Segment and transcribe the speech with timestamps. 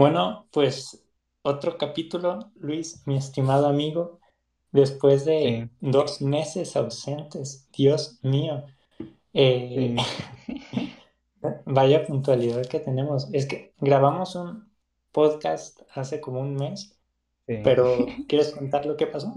[0.00, 1.04] Bueno, pues
[1.42, 4.18] otro capítulo, Luis, mi estimado amigo,
[4.72, 8.64] después de dos meses ausentes, Dios mío.
[9.34, 9.96] Eh,
[11.66, 13.28] vaya puntualidad que tenemos.
[13.34, 14.72] Es que grabamos un
[15.12, 16.98] podcast hace como un mes,
[17.44, 19.34] pero ¿quieres contar lo que pasó?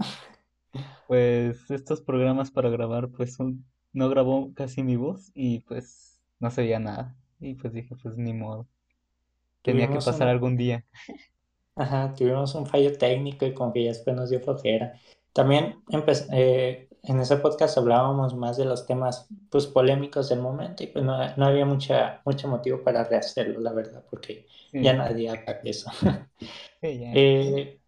[1.06, 3.36] Pues estos programas para grabar, pues
[3.92, 7.14] no grabó casi mi voz y pues no se veía nada.
[7.38, 8.66] Y pues dije, pues ni modo.
[9.64, 10.84] Tenía que pasar algún día.
[11.74, 15.00] Ajá, tuvimos un fallo técnico y como que ya después nos dio flojera.
[15.32, 15.82] También
[16.32, 21.02] eh, en ese podcast hablábamos más de los temas pues polémicos del momento y pues
[21.04, 25.90] no, había mucha, mucho motivo para rehacerlo, la verdad, porque ya nadie habla de eso.
[26.86, 27.80] Eh,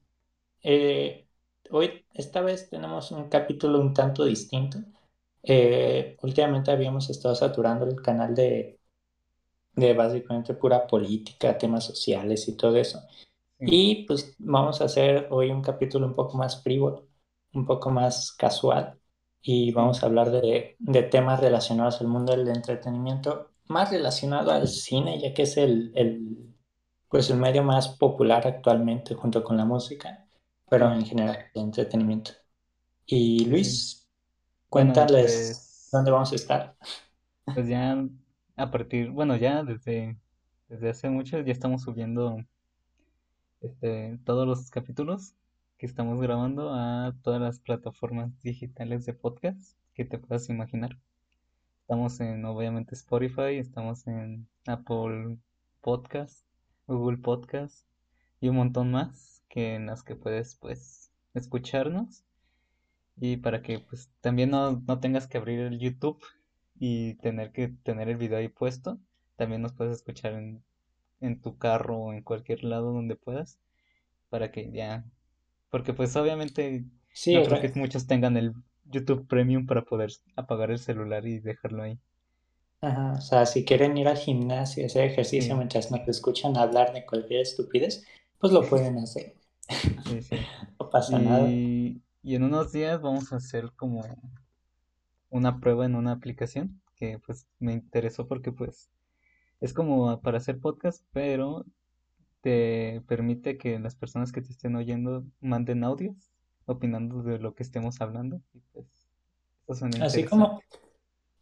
[0.63, 1.29] eh,
[1.71, 4.79] hoy, esta vez tenemos un capítulo un tanto distinto.
[6.23, 8.76] últimamente habíamos estado saturando el canal de
[9.77, 13.01] de básicamente pura política, temas sociales y todo eso.
[13.65, 17.09] Y pues vamos a hacer hoy un capítulo un poco más frívolo,
[17.55, 18.99] un poco más casual
[19.43, 24.69] y vamos a hablar de, de temas relacionados al mundo del entretenimiento, más relacionado al
[24.69, 26.55] cine, ya que es el, el,
[27.09, 30.27] pues el medio más popular actualmente junto con la música,
[30.69, 32.33] pero en general el entretenimiento.
[33.07, 34.09] Y Luis,
[34.69, 36.77] cuéntales pues dónde vamos a estar.
[37.55, 37.97] Pues ya
[38.57, 40.17] a partir, bueno, ya desde,
[40.69, 42.39] desde hace mucho ya estamos subiendo
[43.61, 45.35] este, todos los capítulos
[45.79, 50.99] que estamos grabando a todas las plataformas digitales de podcast que te puedas imaginar.
[51.83, 55.39] Estamos en, obviamente, Spotify, estamos en Apple
[55.83, 56.47] Podcast,
[56.87, 57.87] Google Podcast
[58.41, 62.25] y un montón más que en las que puedes, pues, escucharnos.
[63.19, 66.21] Y para que, pues, también no, no tengas que abrir el YouTube
[66.79, 68.99] y tener que tener el video ahí puesto.
[69.37, 70.63] También nos puedes escuchar en,
[71.21, 73.59] en tu carro o en cualquier lado donde puedas
[74.29, 75.05] para que ya
[75.71, 78.55] porque pues obviamente sí, no creo que muchos tengan el
[78.85, 81.99] YouTube Premium para poder apagar el celular y dejarlo ahí.
[82.81, 86.57] Ajá, o sea, si quieren ir al gimnasio y hacer ejercicio mientras no te escuchan
[86.57, 88.07] hablar de cualquier estupidez,
[88.39, 89.35] pues lo pueden hacer.
[90.07, 90.37] Sí, sí.
[90.81, 91.49] no pasa nada.
[91.49, 94.03] Y en unos días vamos a hacer como
[95.31, 98.91] una prueba en una aplicación que pues me interesó porque pues
[99.61, 101.65] es como para hacer podcast, pero
[102.41, 106.17] te permite que las personas que te estén oyendo manden audios
[106.67, 108.87] opinando de lo que estemos hablando y pues
[110.01, 110.61] así como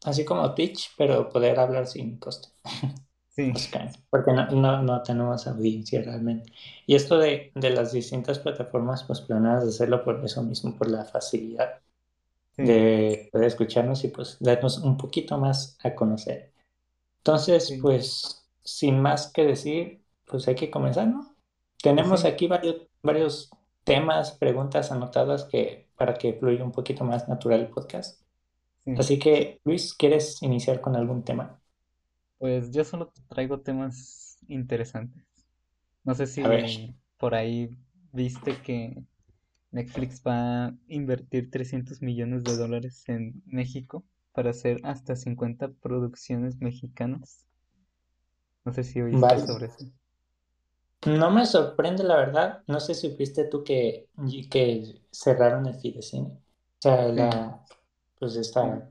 [0.05, 2.49] así como Twitch, pero poder hablar sin costo.
[3.37, 3.53] Sí.
[4.11, 6.53] Porque no, no, tenemos audiencia realmente.
[6.87, 11.05] Y esto de, de las distintas plataformas, pues planeas hacerlo por eso mismo, por la
[11.05, 11.81] facilidad
[12.57, 16.53] de poder escucharnos y pues darnos un poquito más a conocer.
[17.19, 21.35] Entonces, pues, sin más que decir, pues hay que comenzar, ¿no?
[21.83, 23.51] Tenemos aquí varios, varios
[23.85, 28.21] temas, preguntas anotadas que para que fluya un poquito más natural el podcast.
[28.99, 31.61] Así que, Luis, ¿quieres iniciar con algún tema?
[32.39, 35.25] Pues yo solo traigo temas interesantes.
[36.03, 36.43] No sé si
[37.17, 37.71] por ahí
[38.13, 39.03] viste que
[39.75, 46.61] Netflix va a invertir 300 millones de dólares en México para hacer hasta 50 producciones
[46.61, 47.45] mexicanas.
[48.65, 49.91] No sé si oíste sobre eso.
[51.07, 52.63] No me sorprende, la verdad.
[52.69, 54.09] No sé si supiste tú que,
[54.49, 56.29] que cerraron el Fidecine.
[56.29, 56.41] O
[56.79, 57.65] sea, la.
[58.19, 58.89] Pues esta.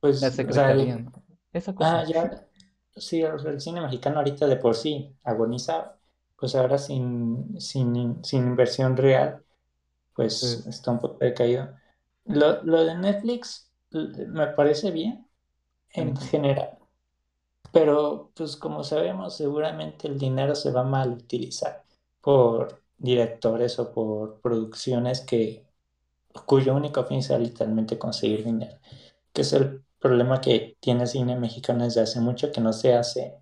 [0.00, 0.22] Pues.
[0.22, 1.04] La secretaría.
[1.52, 2.00] Esa cosa.
[2.00, 2.48] Ah, ya.
[2.96, 5.94] Sí, el cine mexicano ahorita de por sí agoniza.
[6.36, 9.44] Pues ahora sin, sin, sin inversión real
[10.18, 11.70] pues está un poco decaído.
[12.24, 15.28] Lo, lo de Netflix me parece bien
[15.90, 16.78] en general,
[17.72, 21.84] pero pues como sabemos seguramente el dinero se va mal utilizar
[22.20, 25.66] por directores o por producciones que
[26.46, 28.78] cuyo único fin sea literalmente conseguir dinero,
[29.32, 32.94] que es el problema que tiene el cine mexicano desde hace mucho que no se
[32.94, 33.36] hace,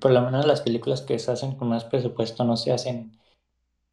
[0.00, 3.18] por lo menos las películas que se hacen con más presupuesto no se hacen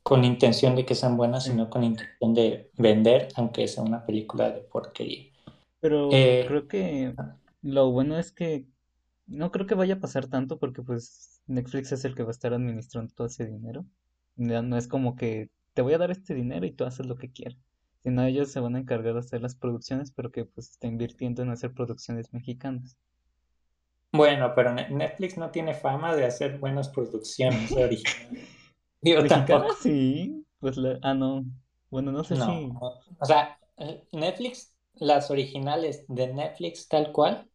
[0.03, 4.51] con intención de que sean buenas, sino con intención de vender, aunque sea una película
[4.51, 5.31] de porquería.
[5.79, 7.13] Pero eh, creo que
[7.61, 8.67] lo bueno es que
[9.25, 12.31] no creo que vaya a pasar tanto porque pues Netflix es el que va a
[12.31, 13.85] estar administrando todo ese dinero.
[14.35, 17.31] No es como que te voy a dar este dinero y tú haces lo que
[17.31, 17.57] quieras.
[17.99, 21.41] Sino ellos se van a encargar de hacer las producciones, pero que pues está invirtiendo
[21.41, 22.97] en hacer producciones mexicanas.
[24.11, 28.62] Bueno, pero Netflix no tiene fama de hacer buenas producciones originales.
[29.03, 29.21] Digo,
[29.81, 30.99] Sí, pues la...
[31.01, 31.45] Ah, no.
[31.89, 32.71] Bueno, no sé si...
[33.19, 33.59] O sea,
[34.11, 37.49] Netflix, las originales de Netflix tal cual,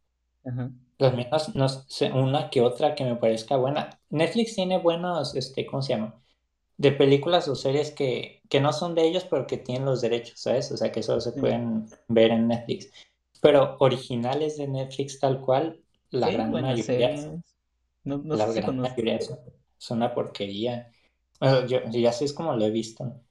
[0.97, 3.89] Las mías, no sé, una que otra que me parezca buena.
[4.09, 6.21] Netflix tiene buenos, este, ¿cómo se llama?
[6.77, 10.39] De películas o series que, que no son de ellos, pero que tienen los derechos,
[10.41, 10.71] ¿sabes?
[10.71, 11.41] O sea, que solo se Sí.
[11.41, 12.91] pueden ver en Netflix.
[13.41, 15.81] Pero originales de Netflix tal cual,
[16.11, 17.33] la Sí, gran mayoría, series.
[18.03, 19.39] No, no la gran mayoría son,
[19.77, 20.91] son una porquería.
[21.39, 23.21] Bueno, yo, ya sé es como lo he visto.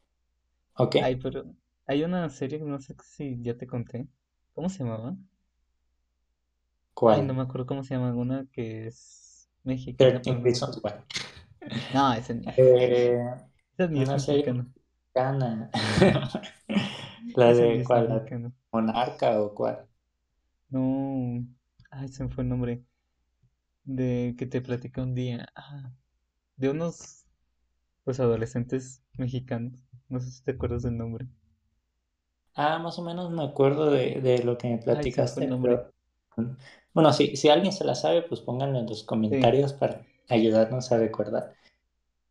[0.77, 0.97] ¿Ok?
[0.97, 1.45] Ay, pero
[1.87, 4.07] hay una serie que no sé si ya te conté.
[4.55, 5.17] ¿Cómo se llamaba?
[7.07, 7.35] Ay, no ¿Cuál?
[7.35, 8.15] me acuerdo cómo se llama.
[8.15, 10.81] Una que es mexicana, pero 13 no me Reasons.
[10.83, 10.93] Why.
[11.91, 13.19] No, esa ni, Eh,
[13.75, 14.69] esa ni es mexicana.
[15.15, 15.71] mexicana.
[17.35, 18.09] ¿La de cuál?
[18.09, 18.31] ¿La.
[18.73, 19.89] Monarca o cuál?
[20.71, 21.45] No.
[21.91, 22.85] Ay, se me fue el nombre.
[23.85, 25.49] De que te platicé un día.
[25.57, 25.93] Ah,
[26.57, 27.27] de unos,
[28.09, 29.85] pues, adolescentes mexicanos.
[30.09, 31.29] No sé si te acuerdas del nombre.
[32.55, 35.55] Ah, más o menos me acuerdo de, de lo que me Ay, platicaste, nombre.
[35.61, 35.95] pero
[36.95, 40.91] bueno, si, si alguien se la sabe, pues pónganlo en los Sí, comentarios para ayudarnos
[40.93, 41.55] a recordar.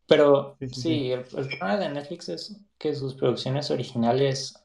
[0.08, 1.02] Pero sí, sí, sí.
[1.02, 4.56] sí, el, el problema de Netflix es que sus producciones originales,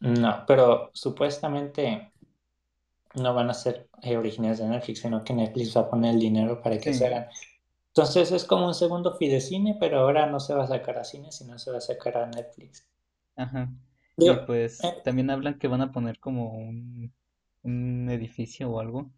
[0.00, 2.12] no, pero supuestamente
[3.14, 6.20] no van a ser eh, originales de Netflix, sino que Netflix va a poner el
[6.20, 7.28] dinero para que se hagan.
[7.98, 11.32] Entonces es como un segundo fidecine, pero ahora no se va a sacar a cine,
[11.32, 12.86] sino se va a sacar a Netflix.
[13.36, 13.72] ajá.
[14.18, 17.12] Digo, Y pues eh, también hablan que van a poner como un,
[17.62, 19.10] un edificio o algo,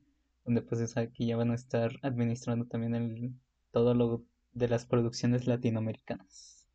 [0.44, 3.34] donde pues es aquí ya van a estar administrando también el,
[3.72, 6.66] todo lo de las producciones latinoamericanas.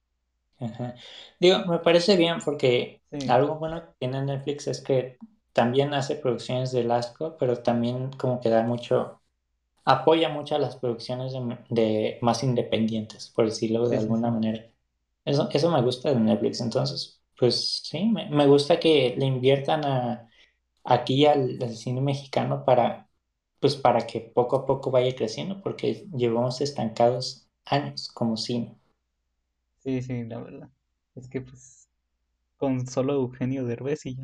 [0.59, 0.95] Ajá.
[1.39, 5.17] Digo, me parece bien porque Sí, algo bueno que tiene Netflix es que
[5.53, 9.21] también hace producciones de asco, pero también como que da mucho,
[9.85, 14.31] apoya mucho a las producciones de, de más independientes, por decirlo de sí, alguna sí.
[14.31, 14.71] manera.
[15.25, 16.61] Eso, eso me gusta de Netflix.
[16.61, 20.29] Entonces, pues sí, me, me gusta que le inviertan a,
[20.83, 23.09] aquí al, al cine mexicano para,
[23.59, 28.77] pues para que poco a poco vaya creciendo, porque llevamos estancados años como cine.
[29.77, 30.69] Sí, sí, la verdad.
[31.15, 31.87] Es que pues
[32.57, 34.23] con solo Eugenio Derbez y ya.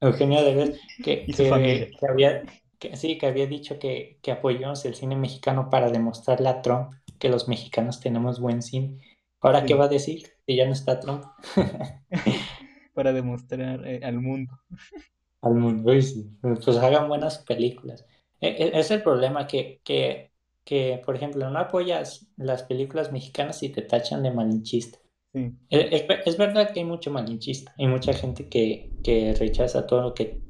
[0.00, 2.42] Eugenio Derbez, que, Y que, que había,
[2.78, 6.92] que, sí, que había dicho que, que apoyamos el cine mexicano para demostrarle a Trump
[7.18, 9.00] que los mexicanos tenemos buen cine.
[9.40, 9.74] Ahora, ¿qué Sí.
[9.74, 10.22] va a decir?
[10.46, 11.24] Que ya no está Trump
[12.94, 14.52] Para demostrar eh, al mundo.
[15.42, 15.92] al mundo.
[16.00, 16.26] Sí.
[16.42, 18.06] Pues hagan buenas películas.
[18.40, 20.32] E- e- Es el problema que, que,
[20.64, 24.98] que, por ejemplo, no apoyas las películas mexicanas y te tachan de malinchista.
[25.34, 29.86] Sí, E- Es, es verdad que hay mucho malinchista, hay mucha gente que, que rechaza
[29.86, 30.40] todo lo que,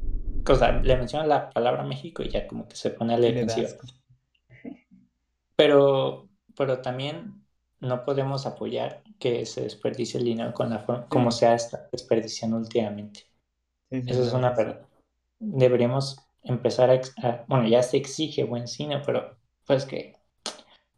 [0.53, 3.27] o sea, le mencionan la palabra México y ya como que se pone a la
[3.29, 3.71] defensiva.
[5.57, 7.45] Pero, pero también
[7.81, 11.89] no podemos apoyar que se desperdicie el dinero con la forma como se ha estado
[11.93, 13.21] desperdiciando últimamente.
[13.91, 14.87] sí, sí, Eso es una verdad.
[15.41, 20.15] Deberíamos empezar a, a- bueno, ya se exige buen cine, pero pues que,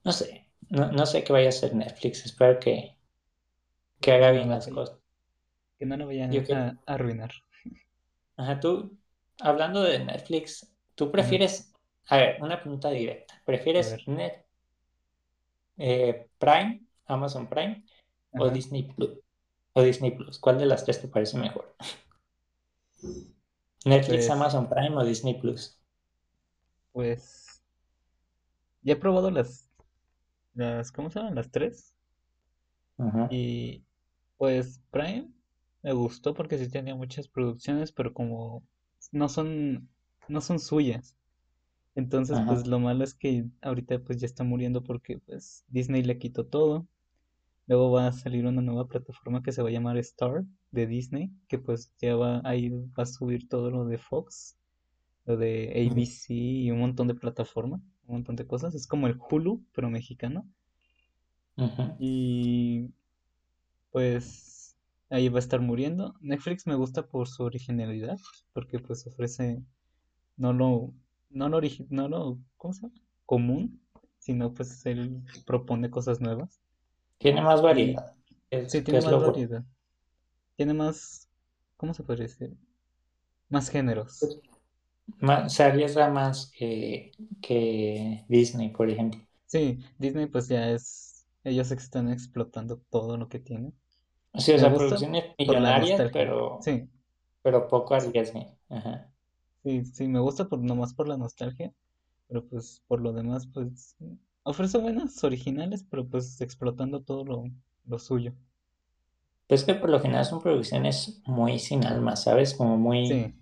[0.05, 2.97] no sé, no, no sé qué vaya a hacer Netflix, espero que,
[4.01, 4.99] que haga bien la las cosas.
[5.79, 7.33] que no Yo vayan que, a arruinar.
[8.37, 8.98] ajá, tú,
[9.41, 11.73] hablando de Netflix, ¿tú prefieres,
[12.09, 13.97] a ver, una pregunta directa, ¿prefieres.
[14.07, 14.45] Net,
[15.79, 17.85] eh, Prime, Amazon Prime
[18.37, 18.51] o.
[18.51, 19.19] Disney Plus?
[19.75, 21.75] O Disney Plus, ¿cuál de las tres te parece mejor?
[23.85, 25.77] Netflix, Pues, Amazon Prime o Disney Plus.
[26.93, 27.63] pues,
[28.83, 29.71] ya he probado las,
[30.55, 31.35] las, ¿cómo se llaman?
[31.37, 31.95] Las tres.
[32.99, 33.85] Ajá, Y
[34.37, 35.31] pues Prime
[35.83, 38.63] me gustó porque sí tenía muchas producciones, pero como
[39.13, 39.89] no son,
[40.29, 41.17] no son suyas.
[41.95, 46.19] Entonces, pues lo malo es que ahorita pues ya está muriendo porque pues Disney le
[46.19, 46.87] quitó todo.
[47.67, 51.31] Luego va a salir una nueva plataforma que se va a llamar Star de Disney,
[51.49, 54.57] que pues ya va ahí va a subir todo lo de Fox,
[55.27, 58.75] lo de ABC y un montón de plataformas, un montón de cosas.
[58.75, 60.47] Es como el Hulu, pero mexicano.
[61.57, 61.99] ajá.
[61.99, 62.91] Y
[63.91, 64.58] pues
[65.11, 66.15] ahí va a estar muriendo.
[66.21, 68.19] Netflix me gusta por su originalidad,
[68.53, 69.63] porque pues ofrece
[70.37, 70.95] no lo,
[71.31, 71.61] no lo,
[71.91, 72.95] no lo, ¿cómo se llama?
[73.27, 73.83] común,
[74.19, 76.61] sino pues él propone cosas nuevas.
[77.19, 78.15] Tiene más variedad,
[78.67, 79.65] sí, es, tiene más lo variedad.
[80.57, 81.29] Tiene más,
[81.77, 82.57] ¿cómo se podría decir?
[83.51, 84.41] Más géneros.
[85.21, 89.21] Ma- se arriesga más que, que Disney, por ejemplo.
[89.47, 93.75] Sí, Disney pues ya es, ellos están explotando todo lo que tienen.
[94.39, 96.89] Sí, o sea, producciones millonarias, pero, Sí,
[97.43, 98.47] pero poco arriesgan.
[98.71, 99.13] Ajá.
[99.63, 101.73] sí, sí, me gusta por nomás por la nostalgia,
[102.29, 103.97] pero pues por lo demás pues
[104.45, 107.45] ofrece buenas originales, pero pues explotando todo lo,
[107.87, 108.35] lo suyo.
[109.49, 112.55] Pues que por lo general son producciones muy sin alma, ¿sabes?
[112.55, 113.35] Como muy, Sí,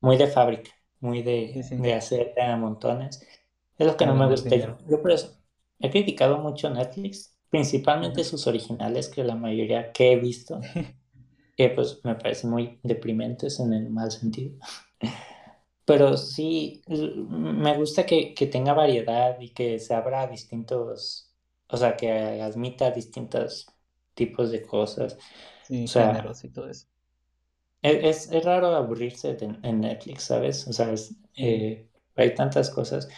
[0.00, 0.70] muy de fábrica.
[1.00, 1.76] muy de, Sí, sí.
[1.76, 3.26] de hacer a montones.
[3.78, 4.50] Es lo que A no me gusta.
[4.50, 4.78] dinero.
[4.88, 5.36] Yo por eso
[5.78, 10.60] he criticado mucho Netflix, principalmente sus originales, que la mayoría que he visto,
[11.56, 14.56] que pues me parecen muy deprimentes en el mal sentido.
[15.84, 21.32] Pero sí, l- me gusta que, que tenga variedad y que se abra a distintos,
[21.68, 22.10] o sea, que
[22.42, 23.66] admita distintos
[24.14, 25.18] tipos de cosas.
[25.62, 26.86] Sí, O sea, y todo eso.
[27.82, 30.66] es, es, es raro aburrirse de- en Netflix, ¿sabes?
[30.68, 33.08] O sea, es- eh, hay tantas cosas.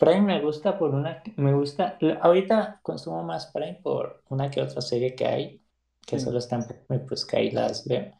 [0.00, 4.80] Prime me gusta por una, me gusta, ahorita consumo más Prime por una que otra
[4.80, 5.62] serie que hay,
[6.06, 6.66] que sí, solo están,
[7.08, 8.12] pues que ahí las veo.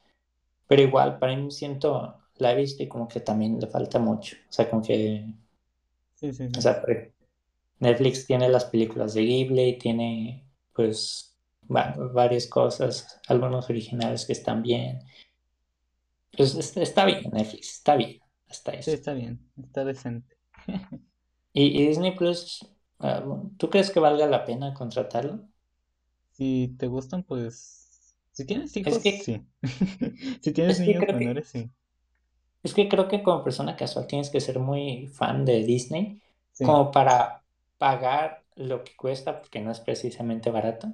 [0.68, 4.36] Pero igual, Prime siento, la he visto y como que también le falta mucho.
[4.48, 5.26] O sea, como que,
[6.14, 6.82] sí, sí, o sea,
[7.80, 11.36] Netflix tiene las películas de Ghibli, tiene pues
[11.74, 15.00] va- varias cosas, algunos originales que están bien.
[16.36, 18.18] Pues es- está bien, Netflix, está bien,
[18.48, 18.90] hasta Sí, eso.
[18.92, 20.36] está bien, está decente.
[21.52, 22.66] Y, y Disney Plus,
[23.00, 23.24] ah,
[23.58, 25.48] ¿tú crees que valga la pena contratarlo?
[26.32, 28.16] Si te gustan, pues...
[28.32, 29.46] Si tienes Es hijos, que, sí.
[30.42, 31.70] Si tienes es que niños que, menores, sí.
[32.62, 36.64] es que creo que como persona casual tienes que ser muy fan de Disney Sí,
[36.64, 37.44] como para
[37.78, 40.92] pagar lo que cuesta, porque no es precisamente barato,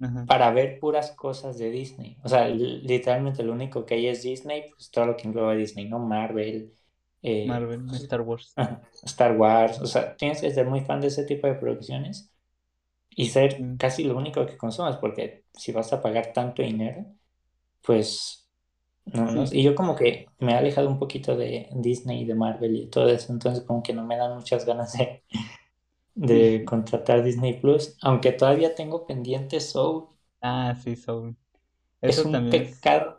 [0.00, 0.26] ajá.
[0.26, 2.18] para ver puras cosas de Disney.
[2.24, 5.88] O sea, literalmente lo único que hay es Disney, pues todo lo que engloba Disney,
[5.88, 5.98] ¿no?
[5.98, 6.74] Marvel,
[7.22, 8.54] eh, Marvel, Star Wars.
[9.04, 12.30] Star Wars, o sea, tienes que ser muy fan de ese tipo de producciones
[13.10, 17.06] y ser Sí, casi lo único que consumas, porque si vas a pagar tanto dinero,
[17.82, 18.48] pues
[19.06, 19.46] no, no.
[19.46, 22.76] sí, Y yo como que me he alejado un poquito de Disney y de Marvel
[22.76, 24.94] y todo eso, entonces como que no me dan muchas ganas
[26.14, 30.08] de, contratar Disney Plus, aunque todavía tengo pendiente Soul.
[30.40, 31.36] Ah, sí, Soul.
[32.02, 32.78] Es un también es...
[32.80, 33.18] pecado,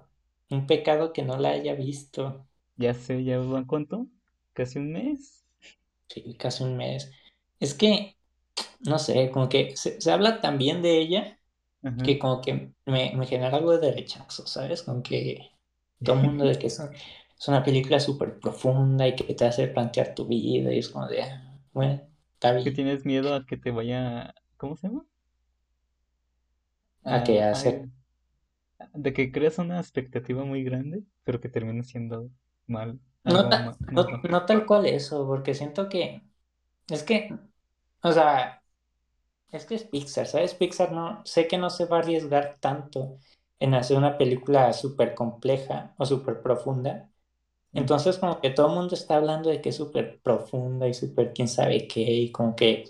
[0.50, 2.46] un pecado que no la haya visto.
[2.78, 4.08] Ya sé, ¿ya van cuánto?
[4.54, 5.44] ¿Casi un mes?
[6.08, 7.12] Sí, casi un mes.
[7.60, 8.18] Es que,
[8.82, 11.40] no sé, como que se, se habla tan bien de ella
[11.84, 12.04] Ajá.
[12.04, 14.84] que como que me, me genera algo de rechazo, ¿sabes?
[14.84, 15.52] Como que
[16.04, 19.68] todo el mundo de que es, es una película súper profunda y que te hace
[19.70, 22.02] plantear tu vida y es como de, ah, bueno,
[22.36, 22.74] está Que bien.
[22.74, 24.34] tienes miedo a que te vaya...
[24.58, 25.06] ¿Cómo se llama?
[27.06, 27.76] A que hacer,
[28.94, 32.30] de que creas una expectativa muy grande, pero que termine siendo
[32.68, 36.22] mal, no, ta- tal cual eso, porque siento que,
[36.90, 37.38] es que,
[38.04, 38.62] o sea,
[39.52, 40.54] Es que es Pixar, ¿sabes?
[40.56, 43.18] Pixar no, sé que no se va a arriesgar tanto
[43.60, 47.10] en hacer una película súper compleja o súper profunda.
[47.74, 51.34] Entonces como que todo el mundo está hablando de que es súper profunda y súper
[51.34, 52.86] quién sabe qué y como que,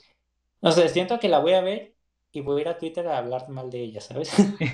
[0.61, 1.95] no sé, siento que la voy a ver
[2.31, 4.31] y voy a ir a Twitter a hablar mal de ella, ¿sabes?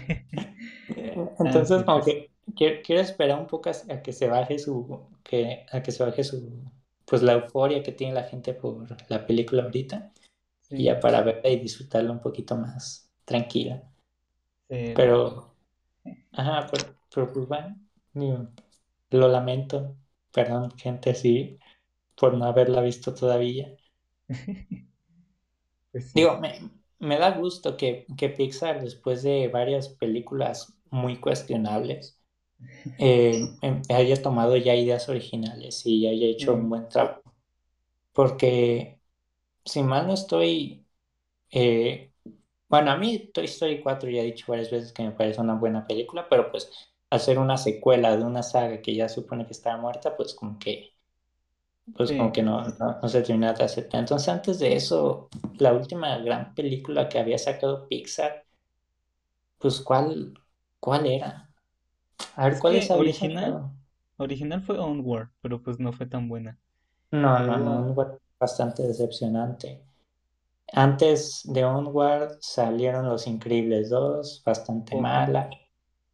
[1.44, 4.27] Ah, Entonces sí, como pues que quiero, quiero esperar un poco a, a que se
[4.27, 6.63] baje su, que, a que se baje su,
[7.06, 10.12] pues la euforia que tiene la gente por la película ahorita
[10.70, 13.84] y ya para verla y disfrutarla un poquito más tranquila.
[14.70, 14.96] sí.
[14.96, 15.56] Pero,
[16.34, 17.77] ajá, pero, pero pues bueno,
[19.12, 19.98] lo lamento,
[20.32, 21.60] perdón, gente, sí,
[22.15, 23.77] por no haberla visto todavía.
[25.91, 31.20] Pues sí, Digo, me, me da gusto que, que Pixar, después de varias películas muy
[31.20, 32.19] cuestionables,
[32.98, 37.24] eh, em- haya tomado ya ideas originales y haya hecho un buen trabajo.
[38.13, 39.01] Porque,
[39.66, 40.88] si mal no estoy,
[41.51, 42.13] eh,
[42.70, 45.56] bueno, a mí Toy Story 4 ya he dicho varias veces que me parece una
[45.56, 46.72] buena película, pero pues
[47.12, 50.94] hacer una secuela de una saga que ya supone que está muerta, pues como que,
[51.96, 52.34] pues como sí.
[52.34, 54.00] que no, no, no se termina de aceptar.
[54.01, 58.46] Entonces, antes de eso, la última gran película que había sacado Pixar,
[59.58, 60.34] pues ¿cuál,
[60.80, 61.49] cuál era?
[62.36, 63.72] A ver, Es que ¿cuáles había original,
[64.18, 66.60] original fue Onward, pero pues no fue tan buena.
[67.12, 69.84] No, no, no, Luego, Onward bastante decepcionante.
[70.74, 75.26] Antes de Onward salieron Los Increíbles 2, bastante Coco.
[75.26, 75.50] mala.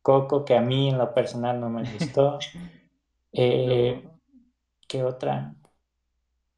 [0.04, 2.54] Coco, que a mí en lo personal no me gustó.
[3.34, 4.10] Eh,
[4.88, 5.56] ¿qué otra?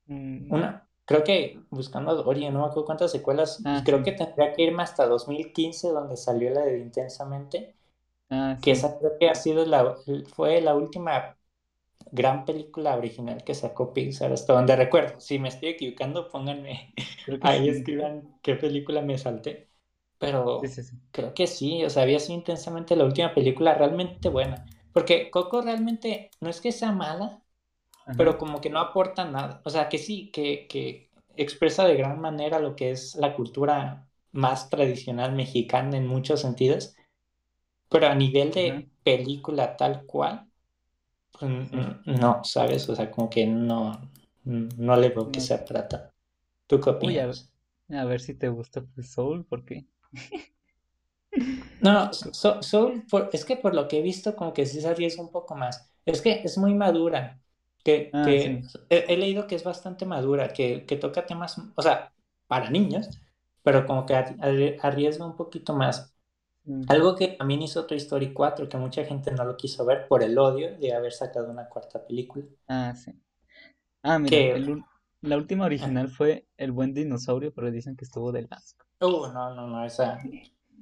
[0.07, 4.03] mm, Una, creo que buscando a Dory, no me acuerdo cuántas secuelas, ah, creo sí,
[4.03, 7.76] que tendría que irme hasta 2015, donde salió la de Intensamente,
[8.29, 8.71] ah, que sí.
[8.71, 9.95] esa creo que ha sido la,
[10.33, 11.37] fue la última
[12.11, 15.19] gran película original que sacó Pixar, hasta donde recuerdo.
[15.21, 16.93] Si me estoy equivocando, pónganme
[17.41, 17.83] que ahí, sí.
[17.83, 19.69] escriban qué película me salté.
[20.19, 20.97] Pero sí, sí.
[21.11, 24.65] creo que sí, o sea, había sido intensamente la última película realmente buena.
[24.93, 27.43] Porque Coco realmente no es que sea mala,
[28.05, 28.17] Ajá.
[28.17, 29.61] pero como que no aporta nada.
[29.65, 34.09] O sea, que sí, que, que expresa de gran manera lo que es la cultura
[34.31, 36.95] más tradicional mexicana en muchos sentidos,
[37.89, 40.47] pero a nivel de película tal cual,
[41.31, 41.51] pues,
[42.05, 42.87] no, ¿sabes?
[42.89, 43.99] O sea, como que no,
[44.43, 46.13] no le veo que sea trata.
[46.67, 47.51] ¿Tú qué opinas?
[47.89, 49.85] a, ver si te gusta pues, Soul, ¿por qué?
[51.81, 52.11] no,
[52.61, 55.55] Soul, es que por lo que he visto, como que sí se arriesga un poco
[55.55, 55.89] más.
[56.05, 57.39] Es que es muy madura.
[57.83, 58.25] Que, ah,
[58.89, 62.11] he, leído que es bastante madura, que, que toca temas, o sea,
[62.47, 63.09] para niños,
[63.63, 66.13] pero como que arriesga un poquito más.
[66.67, 66.83] Mm.
[66.89, 70.21] Algo que también hizo Toy Story 4, que mucha gente no lo quiso ver por
[70.21, 72.45] el odio de haber sacado una cuarta película.
[72.67, 73.13] Ah, sí.
[74.03, 74.59] Ah, mira,
[75.21, 78.85] la última original fue El Buen Dinosaurio, pero dicen que estuvo del asco.
[79.01, 80.19] Uh, no, no, no, esa...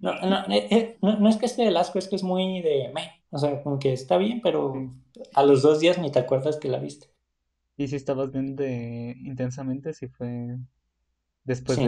[0.01, 2.61] No, no, eh, eh, no, no, es que esté del asco, es que es muy
[2.61, 2.91] de...
[3.29, 4.73] O sea, como que está bien, pero
[5.33, 7.07] a los dos días ni te acuerdas que la viste.
[7.77, 10.57] Y si estabas viendo intensamente, si fue
[11.45, 11.83] Después de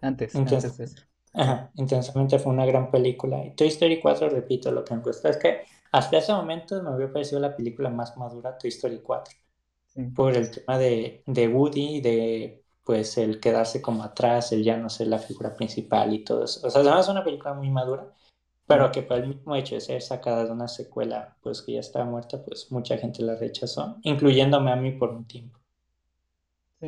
[0.00, 3.44] Antes, antes Ajá, intensamente fue una gran película.
[3.44, 5.60] Y Toy Story 4, repito, lo que me gusta es que
[5.92, 9.34] hasta ese momento me había parecido la película más madura, Toy Story 4.
[10.14, 14.88] Por el tema de, de Woody, de pues el quedarse como atrás, el ya no
[14.90, 16.66] ser la figura principal y todo eso.
[16.66, 18.14] O sea, además es una película muy madura,
[18.66, 21.80] pero que por el mismo hecho de ser sacada de una secuela, pues que ya
[21.80, 25.58] estaba muerta, pues mucha gente la rechazó, incluyéndome a mí por un tiempo.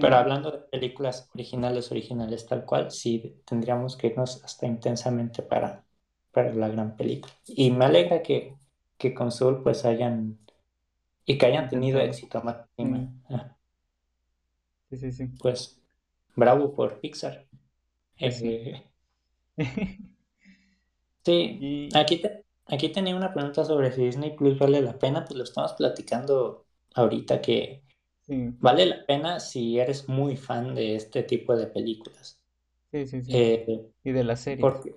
[0.00, 5.84] Pero hablando de películas originales, originales tal cual, sí tendríamos que irnos hasta intensamente para,
[6.32, 7.32] para la gran película.
[7.46, 8.56] Y me alegra que,
[8.96, 10.38] que con Soul pues hayan
[11.24, 12.42] y que hayan tenido éxito.
[12.44, 13.56] Ah.
[14.90, 15.26] Sí, sí, sí.
[15.38, 15.80] Pues
[16.34, 17.46] bravo por Pixar.
[18.18, 18.90] Pues sí, eh,
[21.94, 22.22] aquí,
[22.66, 26.66] aquí tenía una pregunta sobre si Disney Plus vale la pena, pues lo estamos platicando
[26.94, 27.82] ahorita que
[28.28, 32.38] Vale la pena si eres muy fan de este tipo de películas.
[32.92, 33.32] Sí, sí, sí.
[33.32, 34.62] Eh, y de la serie.
[34.62, 34.94] Porque,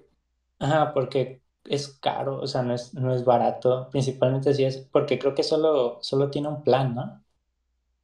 [0.59, 3.89] ajá, porque es caro, o sea, no es, no es barato.
[3.91, 7.23] Principalmente si es porque creo que solo, solo tiene un plan, ¿no?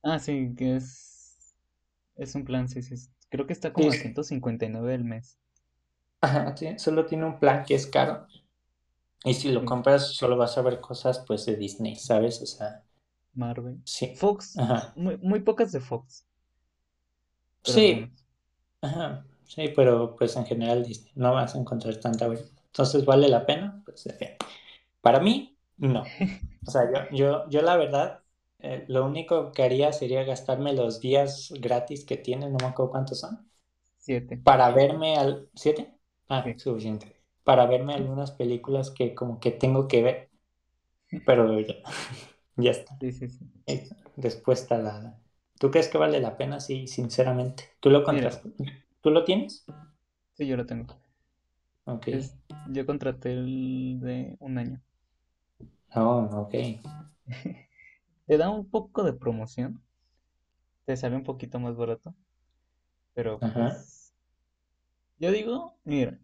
[0.04, 1.56] Ah, sí, que es.
[2.16, 2.96] Es un plan, sí, sí.
[3.30, 5.38] Creo que está como a 159 el mes.
[6.22, 8.28] Ajá, sí, solo tiene un plan que es caro.
[9.24, 12.42] Y si lo compras, solo vas a ver cosas pues de Disney, ¿sabes?
[12.42, 12.87] O sea.
[13.38, 13.82] Marvel.
[13.86, 14.16] Sí.
[14.16, 14.56] Fox.
[14.96, 16.26] Muy, muy pocas de Fox.
[17.64, 18.12] sí.
[18.82, 19.26] Ajá.
[19.46, 23.82] Sí, pero pues en general no vas a encontrar tanta Entonces, ¿vale la pena?
[23.86, 24.08] Pues
[25.02, 26.04] Para mí, no.
[26.68, 28.24] O sea, yo, yo, yo la verdad,
[28.60, 32.92] eh, lo único que haría sería gastarme los días gratis que tiene, no me acuerdo
[32.92, 33.50] cuántos son.
[33.98, 34.38] Siete.
[34.38, 35.50] Para verme al...
[35.56, 35.94] ¿Siete?
[36.30, 37.16] Ah, suficiente.
[37.44, 40.30] Para verme algunas películas que como que tengo que ver.
[41.26, 41.76] Pero ya.
[42.58, 42.98] Ya está.
[43.00, 43.46] Sí, sí, sí.
[44.16, 45.20] Después está la...
[45.60, 46.60] ¿Tú crees que vale la pena?
[46.60, 47.64] Sí, sinceramente.
[47.80, 48.52] ¿Tú lo contrataste?
[49.02, 49.66] ¿Tú lo tienes?
[50.34, 50.96] Sí, yo lo tengo.
[51.86, 52.08] Ok.
[52.70, 54.82] yo contraté el de un año.
[55.96, 56.54] Oh, ok.
[58.26, 59.82] Te da un poco de promoción.
[60.86, 62.14] Te sale un poquito más barato.
[63.14, 64.14] Pero pues,
[65.20, 66.20] Yo digo, mira,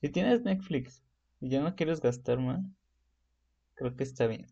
[0.00, 1.02] si tienes Netflix
[1.40, 2.60] y ya no quieres gastar más,
[3.74, 4.46] creo que está bien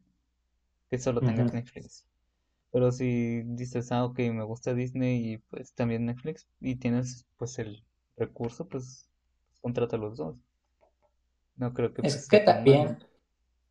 [0.90, 2.04] que solo tenga Netflix.
[2.72, 7.58] Pero si dices, ah, ok, me gusta Disney y pues también Netflix y tienes pues
[7.58, 7.84] el
[8.16, 9.08] recurso, pues,
[9.60, 10.36] contrata los dos.
[11.56, 12.06] No creo que...
[12.06, 12.98] Es pues, que también,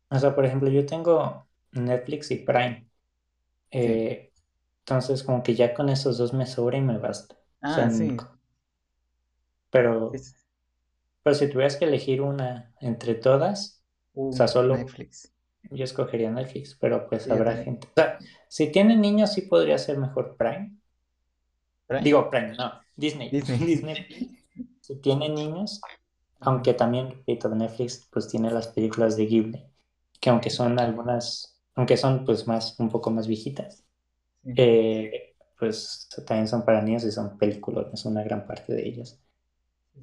[0.08, 2.86] o sea, por ejemplo, yo tengo Netflix y Prime.
[3.70, 4.32] Eh,
[4.80, 7.36] entonces, como que ya con esos dos me sobra y me basta.
[7.62, 8.16] Ah, sí.
[9.70, 10.10] Pero,
[11.22, 13.82] pero si tuvieras que elegir una entre todas,
[14.14, 15.32] o sea, solo Netflix.
[15.70, 17.86] Yo escogería Netflix, pero pues habrá gente.
[17.88, 18.18] O sea,
[18.48, 20.76] si tienen niños, sí podría ser mejor Prime.
[22.02, 23.30] Digo Prime, no, Disney.
[23.30, 24.36] Disney.
[24.80, 25.80] si tienen niños,
[26.40, 29.64] aunque también, repito, Netflix pues tiene las películas de Ghibli,
[30.20, 33.84] que aunque son algunas, aunque son pues más, un poco más viejitas,
[34.56, 39.20] eh, pues también son para niños y son películas, una gran parte de ellas.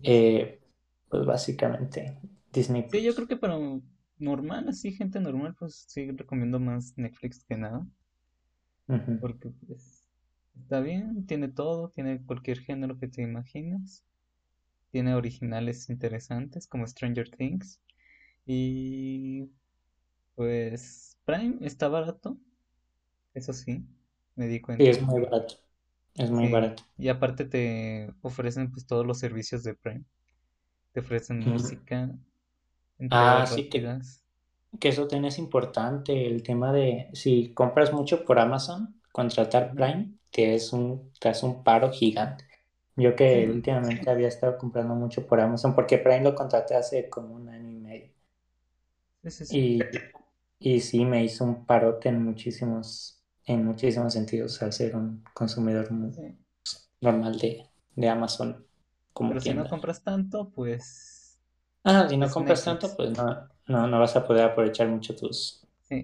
[0.03, 0.61] Eh,
[1.09, 2.19] pues básicamente
[2.51, 2.87] Disney.
[2.91, 3.57] Sí, yo creo que para
[4.19, 7.85] normal, así, gente normal, pues sí recomiendo más Netflix que nada.
[9.19, 10.05] Porque pues
[10.55, 14.03] está bien, tiene todo, tiene cualquier género que te imagines.
[14.91, 17.81] Tiene originales interesantes como Stranger Things.
[18.45, 19.49] Y
[20.35, 22.37] pues Prime está barato.
[23.33, 23.85] Eso sí,
[24.35, 24.83] me di cuenta.
[24.83, 25.55] Sí, es muy barato.
[26.15, 26.83] Es muy barato.
[26.97, 30.05] Y aparte te ofrecen pues todos los servicios de Prime.
[30.93, 32.09] Te ofrecen música,
[33.09, 33.95] Ah, sí, que,
[34.79, 40.55] que eso tenés importante, el tema de si compras mucho por Amazon, contratar Prime, que
[40.55, 42.45] es un, te hace un paro gigante.
[42.95, 47.35] Yo que últimamente había estado comprando mucho por Amazon, porque Prime lo contraté hace como
[47.35, 48.11] un año y medio.
[49.49, 49.79] Y,
[50.59, 55.89] y sí me hizo un parote en muchísimos, en muchísimos sentidos al ser un consumidor
[57.01, 58.65] normal de, de Amazon.
[59.13, 61.16] Como Pero si no compras tanto, pues...
[61.87, 65.65] Ah, si no compras tanto, pues no, no, no vas a poder aprovechar mucho tus...
[65.83, 66.03] Sí.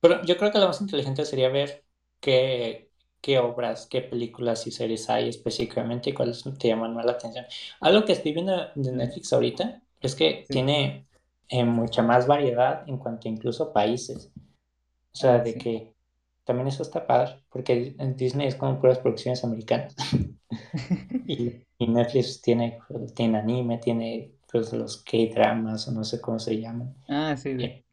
[0.00, 1.84] Pero yo creo que lo más inteligente sería ver
[2.20, 2.90] qué,
[3.22, 7.46] qué obras, qué películas y series hay específicamente y cuáles te llaman más la atención.
[7.80, 11.06] Algo que estoy viendo de Netflix ahorita es que tiene
[11.48, 14.30] eh, mucha más variedad en cuanto incluso países.
[15.12, 15.94] O sea, de que
[16.44, 19.94] también eso está padre, porque Disney es como puras producciones americanas.
[21.26, 22.78] y, Netflix tiene,
[23.14, 26.94] tiene anime, tiene pues, los K-dramas o no sé cómo se llaman.
[27.08, 27.84] Ah, sí, de,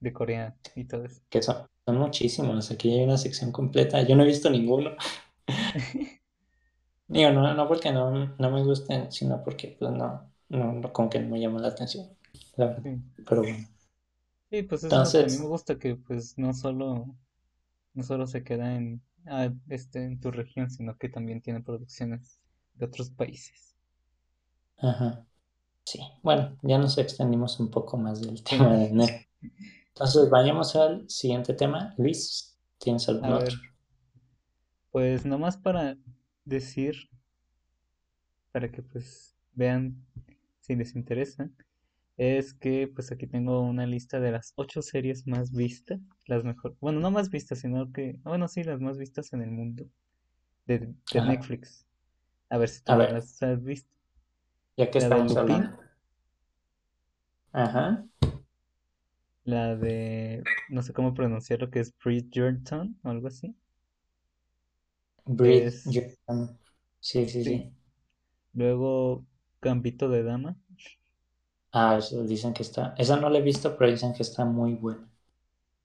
[0.00, 1.20] de Corea y todo eso.
[1.28, 2.70] Que son, son muchísimos.
[2.70, 4.02] Aquí hay una sección completa.
[4.02, 4.92] Yo no he visto ninguno.
[7.08, 11.20] Digo, no, no porque no, no me gusten, sino porque pues no, no, como que
[11.20, 12.08] no me llama la atención.
[12.56, 13.66] Pero bueno.
[14.50, 17.06] Sí, pues eso a mí me gusta que pues no solo,
[17.94, 22.40] no solo se queda en, ah, este, en tu región, sino que también tiene producciones
[22.74, 23.76] de otros países.
[24.78, 25.26] Ajá.
[25.84, 29.26] Sí, bueno, ya nos extendimos un poco más del tema de Net.
[29.88, 31.94] Entonces, vayamos al siguiente tema.
[31.98, 33.56] Luis, ¿tienes algún otro?
[34.90, 35.96] Pues nomás para
[36.44, 36.94] decir,
[38.52, 40.04] para que pues vean
[40.60, 41.50] si les interesa,
[42.16, 46.76] es que pues aquí tengo una lista de las ocho series más vistas, las mejor,
[46.80, 49.86] bueno, no más vistas, sino que, bueno, sí, las más vistas en el mundo
[50.66, 51.86] de, Netflix.
[52.48, 53.90] A ver si tú las has visto.
[54.76, 55.78] Ya que estamos hablando.
[57.52, 58.04] Ajá.
[59.44, 63.54] La de, no sé cómo pronunciar lo que es Bridgerton o algo así.
[65.26, 66.58] Bridgerton.
[67.00, 67.72] Sí, sí, sí,
[68.52, 69.26] Luego,
[69.60, 70.56] Gambito de Dama.
[71.72, 72.94] Ah, eso dicen que está.
[72.96, 75.10] Esa no la he visto, pero dicen que está muy buena.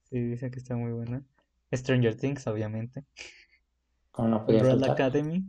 [0.04, 1.24] Sí, dicen que está muy buena.
[1.74, 3.04] Stranger Things, obviamente.
[4.12, 5.46] Como no podía Umbrella Academy.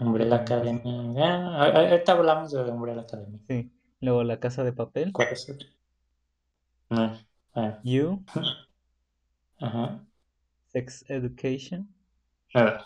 [0.00, 1.14] Umbrella Academy.
[1.18, 3.38] Ah, ahorita hablamos de Umbrella Academy.
[3.48, 3.70] Sí.
[4.00, 5.12] Luego La Casa de Papel.
[5.12, 5.46] ¿Cuál es
[6.90, 7.18] No.
[7.54, 7.80] Ah.
[7.84, 8.24] You.
[9.60, 10.04] Ajá.
[10.72, 11.88] Sex Education.
[12.54, 12.84] Ah.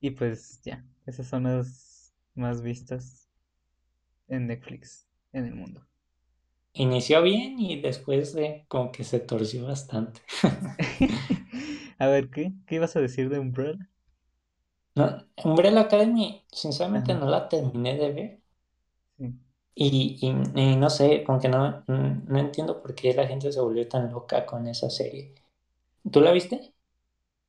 [0.00, 3.28] Y pues ya, esas son las más vistas
[4.28, 5.86] en Netflix en el mundo.
[6.74, 10.20] Inició bien y después de como que se torció bastante.
[11.98, 12.52] a ver, ¿qué?
[12.66, 13.88] ¿Qué ibas a decir de Umbrella?
[14.96, 18.40] No, Umbrella Academy, sinceramente no la terminé de ver.
[19.74, 23.86] Y, y, no sé, como que no, no entiendo por qué la gente se volvió
[23.86, 25.34] tan loca con esa serie.
[26.10, 26.72] ¿Tú la viste?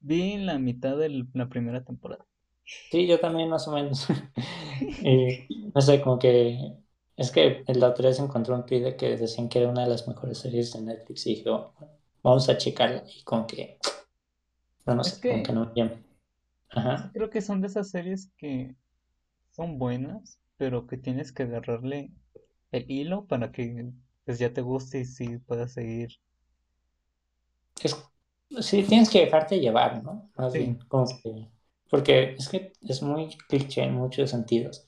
[0.02, 2.26] Vi la mitad de la primera temporada.
[2.92, 4.08] Sí, yo también más o menos.
[5.02, 6.76] y no sé, como que
[7.16, 9.90] es que el otro día se encontró un tweet que decían que era una de
[9.90, 11.72] las mejores series de Netflix y dije, oh,
[12.22, 13.80] vamos a checarla y como que,
[14.86, 16.07] no, sé, como que no bien.
[16.70, 17.12] Ajá.
[17.14, 18.76] Creo que son de esas series que
[19.52, 22.12] son buenas, pero que tienes que agarrarle
[22.72, 23.92] el hilo para que
[24.26, 26.10] pues ya te guste y sí puedas seguir.
[27.84, 27.96] Es,
[28.62, 30.30] sí, tienes que dejarte llevar, ¿no?
[30.36, 31.48] Más bien, como que
[31.90, 34.86] porque es que es muy cliché en muchos sentidos.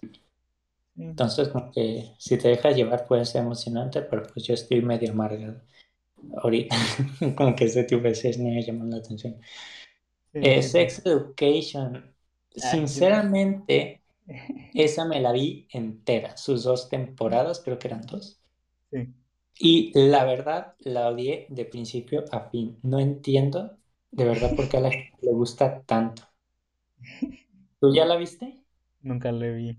[0.97, 5.11] Entonces, como que si te dejas llevar puede ser emocionante, pero pues yo estoy medio
[5.11, 5.61] amargado
[6.37, 6.75] ahorita.
[7.37, 9.37] como que ese tipo de series me llaman la atención.
[10.33, 12.11] Eh, Sex Education, ah,
[12.55, 14.01] sinceramente,
[14.73, 18.39] esa me la vi entera, sus dos temporadas, creo que eran dos.
[19.59, 22.79] Y la verdad, la odié de principio a fin.
[22.81, 23.77] No entiendo
[24.11, 26.23] de verdad por qué a la gente le gusta tanto.
[27.79, 28.63] ¿Tú ya la viste?
[29.01, 29.77] Nunca la vi.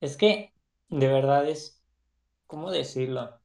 [0.00, 0.54] Es que,
[0.88, 1.82] de verdad es,
[2.46, 3.40] ¿cómo decirlo?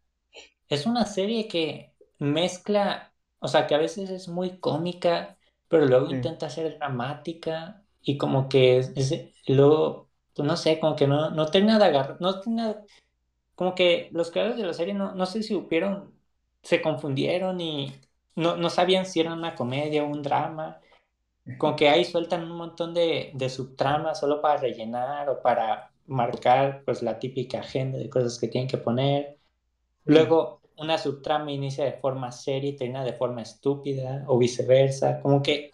[0.70, 5.38] Es una serie que mezcla, o sea, que a veces es muy cómica,
[5.72, 8.94] pero luego intenta ser dramática y como que es,
[9.48, 12.86] luego, pues no sé, como que no, no tiene nada agarrar, no tiene nada,
[13.56, 16.14] como que los creadores de la serie no, no sé si supieron,
[16.64, 17.94] se confundieron y
[18.36, 20.82] no, no sabían si era una comedia o un drama.
[21.58, 26.84] Con que ahí sueltan un montón de, de subtramas solo para rellenar o para marcar
[26.86, 29.40] pues la típica agenda de cosas que tienen que poner.
[30.06, 35.22] Luego una subtrama inicia de forma seria y termina de forma estúpida o viceversa.
[35.22, 35.70] Como que,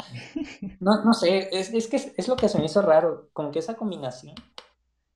[0.79, 3.59] no, no sé, es, es que es, lo que se me hizo raro, como que
[3.59, 4.35] esa combinación.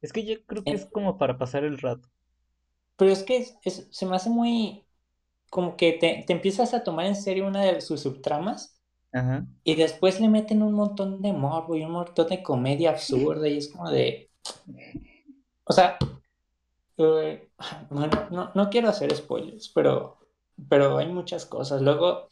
[0.01, 2.09] Es que yo creo que es, como para pasar el rato.
[2.95, 4.85] Pero es que se me hace muy,
[5.49, 8.81] como que te, te empiezas a tomar en serio una de sus subtramas
[9.63, 13.57] y después le meten un montón de morbo y un montón de comedia absurda y
[13.57, 14.31] es como de...
[15.65, 15.97] O sea,
[17.21, 17.49] eh,
[17.89, 20.17] bueno, no, quiero hacer spoilers, pero
[20.69, 21.81] pero hay muchas cosas.
[21.81, 22.29] Luego,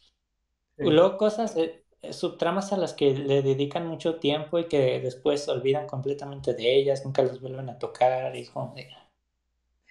[0.76, 5.50] luego cosas, eh, subtramas a las que le dedican mucho tiempo y que después se
[5.50, 8.74] olvidan completamente de ellas, nunca los vuelven a tocar y como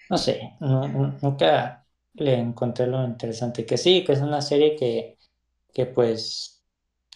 [0.08, 3.64] no sé, nunca le encontré lo interesante.
[3.64, 5.18] Que sí, que es una serie que,
[5.72, 6.64] que pues,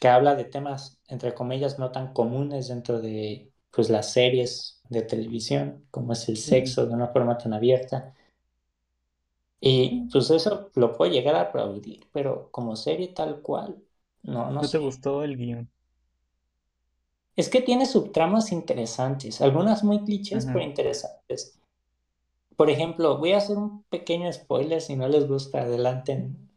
[0.01, 5.03] que habla de temas, entre comillas, no tan comunes dentro de pues las series de
[5.03, 8.15] televisión, como es el sexo de una forma tan abierta.
[9.61, 13.77] Y pues eso lo puedo llegar a aplaudir, pero como serie tal cual,
[14.23, 15.69] no, no, ¿No te gustó el guion?
[17.37, 21.59] Es que tiene subtramas interesantes, algunas muy clichés, pero interesantes.
[22.57, 26.49] Por ejemplo, voy a hacer un pequeño spoiler si no les gusta, adelanten.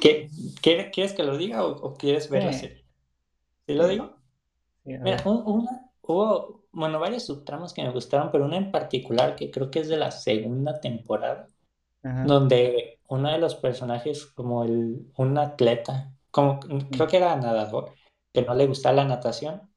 [0.00, 0.30] ¿Qué,
[0.62, 2.84] ¿Quieres que lo diga o, quieres ver la serie?
[3.66, 4.16] ¿Sí lo digo?
[4.84, 5.22] Mira,
[6.06, 9.88] hubo, bueno, varios subtramas que me gustaron, pero una en particular que creo que es
[9.88, 11.48] de la segunda temporada,
[12.22, 17.92] donde uno de los personajes, como el, un atleta, como creo que era nadador,
[18.32, 19.70] que no le gustaba la natación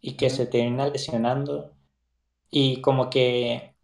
[0.00, 1.76] y que se termina lesionando
[2.50, 3.76] y como que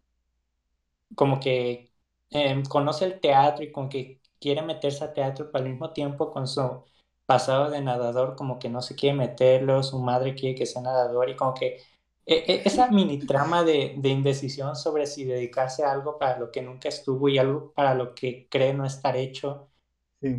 [1.15, 1.91] como que
[2.29, 6.31] em, conoce el teatro y con que quiere meterse a teatro, pero al mismo tiempo
[6.31, 6.83] con su
[7.25, 11.29] pasado de nadador, como que no se quiere meterlo, su madre quiere que sea nadador
[11.29, 11.79] y como que
[12.25, 16.51] e, e, esa mini trama de, de, indecisión sobre si dedicarse a algo para lo
[16.51, 19.71] que nunca estuvo y algo para lo que cree no estar hecho,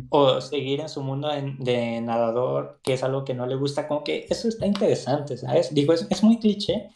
[0.09, 4.03] o seguir en su mundo de, nadador, que es algo que no le gusta, como
[4.03, 5.73] que eso está interesante, ¿sabes?
[5.73, 6.89] Digo, es, es muy cliché,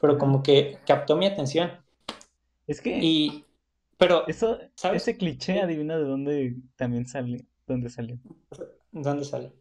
[0.00, 1.70] pero como que captó mi atención.
[2.66, 2.98] Es que.
[3.00, 3.44] Y.
[3.96, 4.26] Pero.
[4.26, 4.58] Eso,
[4.92, 7.46] Ese cliché, adivina de dónde también sale.
[7.66, 8.18] ¿Dónde salió?
[8.90, 9.52] ¿Dónde sale?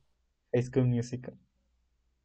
[0.52, 1.38] High School Musical.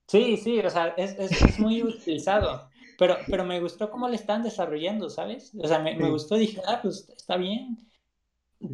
[0.07, 2.69] Sí, sí, o sea, es, es, muy utilizado.
[2.99, 5.53] Pero, pero me gustó cómo le están desarrollando, ¿sabes?
[5.59, 7.77] O sea, me, me gustó, dije, ah, pues está bien.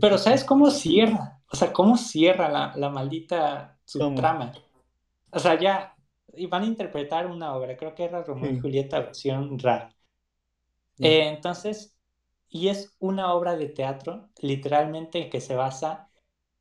[0.00, 1.40] Pero ¿sabes cómo cierra?
[1.50, 4.52] O sea, ¿cómo cierra la, la maldita subtrama?
[5.32, 5.96] O sea, ya,
[6.34, 9.94] y van a interpretar una obra, creo que era Romeo y Julieta versión rara.
[10.98, 11.96] Eh, entonces,
[12.48, 16.10] y es una obra de teatro, literalmente, que se basa,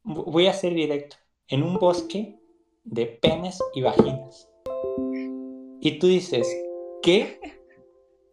[0.03, 2.39] voy a ser directo, en un bosque
[2.83, 4.50] de penes y vaginas.
[5.81, 6.47] Y tú dices,
[7.01, 7.39] ¿qué?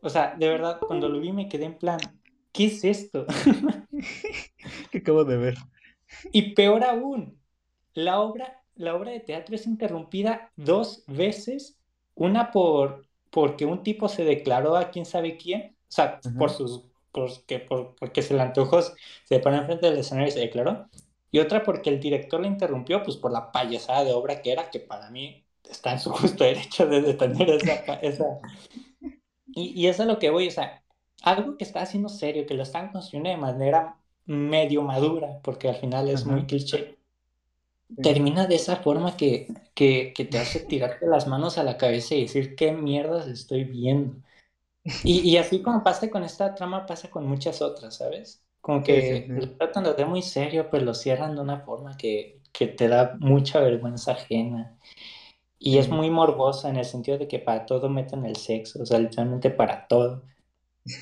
[0.01, 1.99] O sea, de verdad, cuando lo vi me quedé en plan,
[2.53, 3.27] ¿qué es esto?
[4.93, 5.57] ¿Qué acabo de ver?
[6.33, 7.43] Y peor aún,
[7.95, 11.81] la obra, la obra de teatro es interrumpida dos veces,
[12.15, 16.85] una por porque un tipo se declaró a quién sabe quién o sea, por sus,
[17.13, 20.87] porque, por, porque se le antojó, se pone enfrente del escenario y se declaró.
[21.31, 24.71] Y otra porque el director le interrumpió, pues por la payasada de obra que era,
[24.71, 27.95] que para mí está en su justo derecho de detener esa...
[27.95, 28.25] esa...
[29.47, 30.83] Y, y eso es lo que voy, o sea,
[31.23, 35.77] algo que está haciendo serio, que lo están construyendo de manera medio madura, porque al
[35.77, 36.99] final es muy cliché,
[38.03, 42.15] termina de esa forma que, que, que, te hace tirarte las manos a la cabeza
[42.15, 44.17] y decir, ¿qué mierdas estoy viendo?
[45.05, 48.43] Y, así como pasa con esta trama, pasa con muchas otras, ¿sabes?
[48.61, 52.67] Como que lo tratan de muy serio, pero lo cierran de una forma que, que
[52.67, 54.79] te da mucha vergüenza ajena.
[55.59, 58.87] Y es muy morbosa en el sentido de que para todo meten el sexo, o
[58.87, 60.23] sea, literalmente para todo.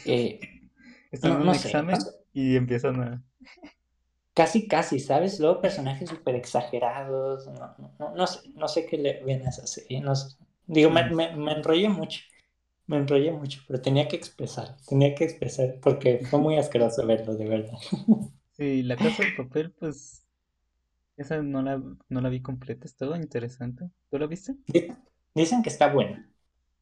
[0.05, 0.41] Eh,
[1.11, 1.99] Están en un examen
[2.33, 3.25] y empiezan a...
[4.35, 5.41] Casi, casi, ¿sabes?
[5.41, 9.67] Luego personajes súper exagerados, no, no, no, sé, no sé qué le ven a esa
[9.67, 10.13] serie, no
[10.67, 12.21] Digo, me, me, me enrollé mucho
[12.87, 17.35] me enrollé mucho, pero tenía que expresar, tenía que expresar, porque fue muy asqueroso verlo,
[17.35, 17.79] de verdad.
[18.53, 20.26] Sí, la casa de papel, pues,
[21.17, 23.91] esa no la, no la vi completa, estaba interesante.
[24.11, 24.57] ¿Tú la viste?
[25.35, 26.29] Dicen que está buena.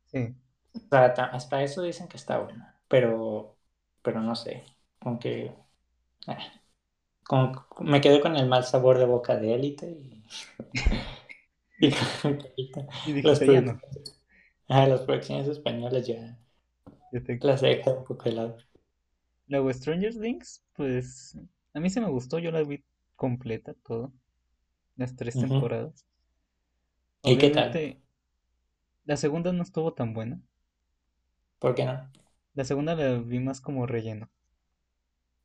[0.06, 0.34] Sí.
[0.90, 3.56] Hasta, eso dicen que está buena, pero,
[4.02, 4.64] pero no sé,
[5.00, 5.52] aunque
[6.26, 6.38] ah,
[7.80, 10.24] me quedé con el mal sabor de boca de élite y...
[11.78, 11.88] y,
[12.56, 12.72] y.
[14.68, 16.38] Ah, las producciones españolas ya,
[17.40, 18.58] las he dejado un poco de lado.
[19.46, 21.38] Luego Stranger Things, pues
[21.74, 22.82] a mí se me gustó, yo la vi
[23.14, 24.12] completa, todo,
[24.96, 26.06] las tres temporadas.
[27.22, 27.98] ¿Y qué tal?
[29.04, 30.40] La segunda no estuvo tan buena.
[31.58, 32.10] ¿Por qué no?
[32.54, 34.30] La segunda la vi más como relleno.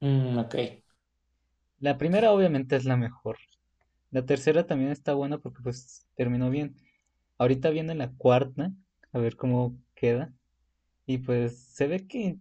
[0.02, 0.56] Mm, ok.
[1.80, 3.38] La primera obviamente es la mejor.
[4.12, 6.76] La tercera también está buena porque pues terminó bien.
[7.38, 8.72] Ahorita viene la cuarta,
[9.14, 10.34] a ver cómo queda.
[11.06, 12.38] Y pues se ve que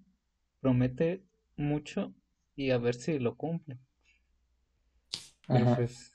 [0.61, 1.23] promete
[1.57, 2.15] mucho
[2.57, 3.79] y a ver si lo cumple.
[5.47, 6.13] Pero pues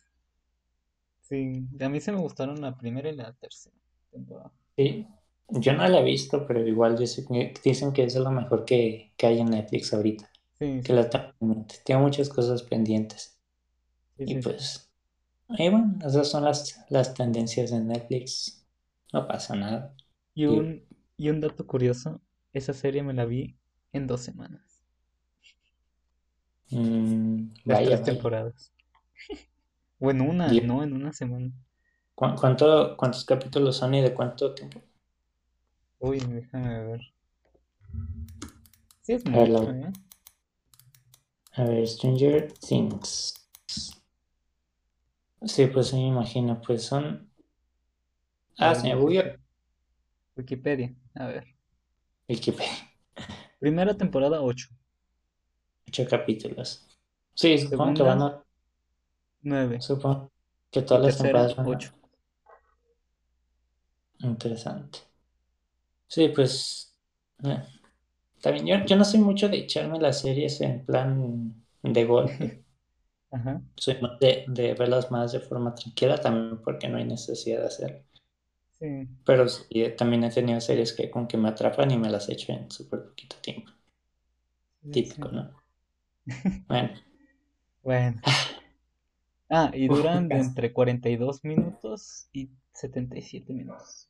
[1.33, 3.75] sí, a mí se me gustaron la primera y la tercera
[4.11, 4.51] temporada.
[4.77, 5.07] Sí,
[5.49, 9.49] yo no la he visto, pero igual dicen que es lo mejor que, hay en
[9.49, 10.29] Netflix ahorita.
[10.59, 11.09] Sí, que la
[11.83, 13.39] tiene muchas cosas pendientes.
[14.17, 14.91] y pues,
[15.49, 18.65] y bueno, esas son las, las tendencias de Netflix.
[19.11, 19.95] No pasa nada.
[20.35, 20.85] Y un,
[21.17, 22.21] y un dato curioso,
[22.53, 23.57] esa serie me la vi
[23.91, 24.83] en dos semanas.
[26.69, 28.13] Mm, Las vaya, tres vaya.
[28.13, 28.73] temporadas.
[30.03, 31.49] O en una, Y- no, en una semana.
[32.15, 34.81] ¿Cu- cuánto, ¿Cuántos capítulos son y de cuánto tiempo?
[35.99, 37.01] Uy, déjame ver.
[39.01, 39.91] Sí es A ver, la- mucho, ¿eh?
[41.55, 43.33] A ver, Stranger Things.
[45.45, 47.29] Sí, pues sí, me imagino, pues son...
[48.57, 49.23] Ah, se me bugueó
[50.35, 51.45] Wikipedia, a ver.
[52.27, 52.91] Wikipedia.
[53.59, 54.67] Primera temporada 8,
[55.87, 56.85] Ocho capítulos.
[57.35, 58.42] Sí, supongo que van a...
[59.43, 60.31] 9 Supongo
[60.71, 61.75] que todas las tercera temporadas van a...
[61.75, 61.93] 8.
[64.29, 64.99] Interesante.
[66.07, 66.95] Sí, pues...
[67.43, 67.61] eh,
[68.41, 72.65] También yo, yo no soy mucho de echarme las series en plan de golpe.
[73.31, 73.61] Ajá.
[73.75, 77.67] Soy más de, de verlas más de forma tranquila también porque no hay necesidad de
[77.67, 77.99] hacerlo.
[78.79, 79.07] Sí.
[79.25, 82.29] Pero sí, eh, también he tenido series que con que me atrapan y me las
[82.29, 83.69] echo en súper poquito tiempo.
[84.81, 85.29] sí, Típico, sí.
[85.29, 85.51] ¿no?
[86.67, 86.93] Bueno,
[87.83, 88.21] Bueno.
[89.49, 94.09] Ah, y duran de entre 42 minutos y 77 minutos.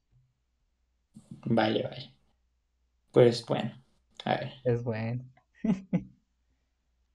[1.45, 2.13] vaya, vaya.
[3.11, 3.81] Pues bueno,
[4.25, 4.53] a ver.
[4.65, 5.23] Es bueno.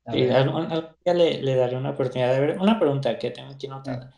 [0.07, 2.59] A Sí, algún, algún día le, le daré una oportunidad de ver.
[2.61, 4.15] Una pregunta que tengo aquí anotada.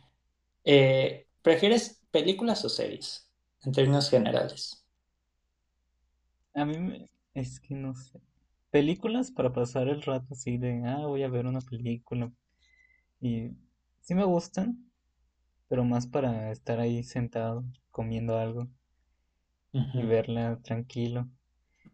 [0.64, 3.30] Eh, ¿prefieres películas o series?
[3.64, 4.84] En términos generales.
[6.54, 8.20] a mí me- es que no sé.
[8.70, 12.30] Películas para pasar el rato así de, ah, voy a ver una película.
[13.20, 13.50] Y
[14.10, 14.90] sí me gustan,
[15.68, 18.68] pero más para estar ahí sentado comiendo algo
[19.92, 21.28] y verla tranquilo.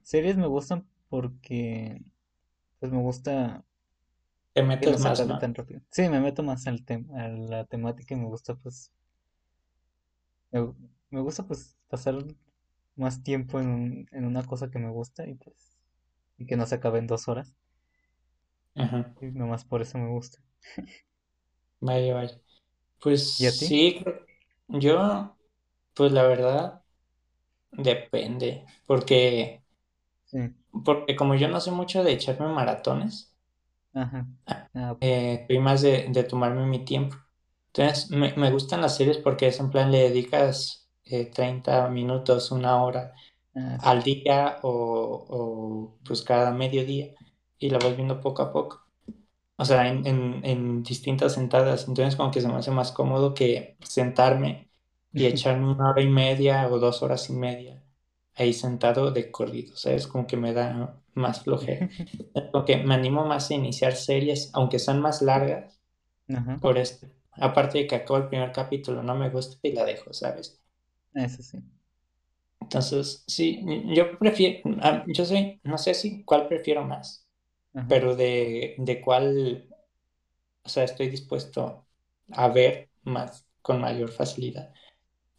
[0.03, 2.03] Series me gustan porque
[2.81, 3.65] pues me gusta
[4.81, 5.39] Te no metes más, ¿no?
[5.39, 5.83] tan rápido.
[5.91, 8.91] Sí, me meto más al tema, a la temática y me gusta pues
[10.51, 10.75] me,
[11.11, 12.17] me gusta pues pasar
[12.97, 15.77] más tiempo en, un- en una cosa que me gusta y pues
[16.39, 17.55] y que no se acabe en dos horas.
[18.77, 19.17] Ajá.
[19.21, 20.39] Y nomás por eso me gusta.
[21.81, 22.41] Vaya, vaya.
[23.01, 23.67] Pues ¿Y a ti?
[23.69, 24.05] sí,
[24.69, 25.37] yo,
[25.95, 26.85] pues la verdad,
[27.73, 28.67] depende.
[28.87, 29.65] Porque,
[30.25, 30.55] Sí.
[30.85, 33.35] porque como yo no sé mucho de echarme maratones,
[33.95, 34.27] Ajá.
[34.75, 35.01] Ah, ok.
[35.01, 37.17] eh, soy más de, de tomarme mi tiempo.
[37.69, 42.51] Entonces, me, me gustan las series porque es en plan, le dedicas eh, 30 minutos,
[42.51, 43.13] una hora
[43.57, 43.93] Ah, sí.
[43.93, 47.15] al día o, o, pues cada mediodía
[47.59, 48.86] y la vas viendo poco a poco.
[49.57, 51.89] O sea, en, en, en distintas sentadas.
[51.89, 54.71] Entonces, como que se me hace más cómodo que sentarme
[55.15, 57.83] y echarme una hora y media o dos horas y media
[58.35, 59.77] ahí sentado de corrido.
[59.77, 60.07] ¿Sabes?
[60.07, 61.89] Como que me da más flojera.
[62.53, 65.81] Como que me animo más a iniciar series, aunque sean más largas,
[66.29, 66.61] Ajá.
[66.61, 67.09] por esto.
[67.33, 70.61] Aparte de que acabo el primer capítulo, no me gusta y la dejo, ¿sabes?
[71.15, 71.59] Eso sí.
[72.61, 73.63] Entonces, sí,
[73.95, 77.26] yo prefiero, ah, yo sé, no sé si cuál prefiero más,
[77.77, 77.89] Ajá.
[77.89, 79.69] pero de, de cuál,
[80.65, 81.87] o sea, estoy dispuesto
[82.33, 84.73] a ver más, con mayor facilidad,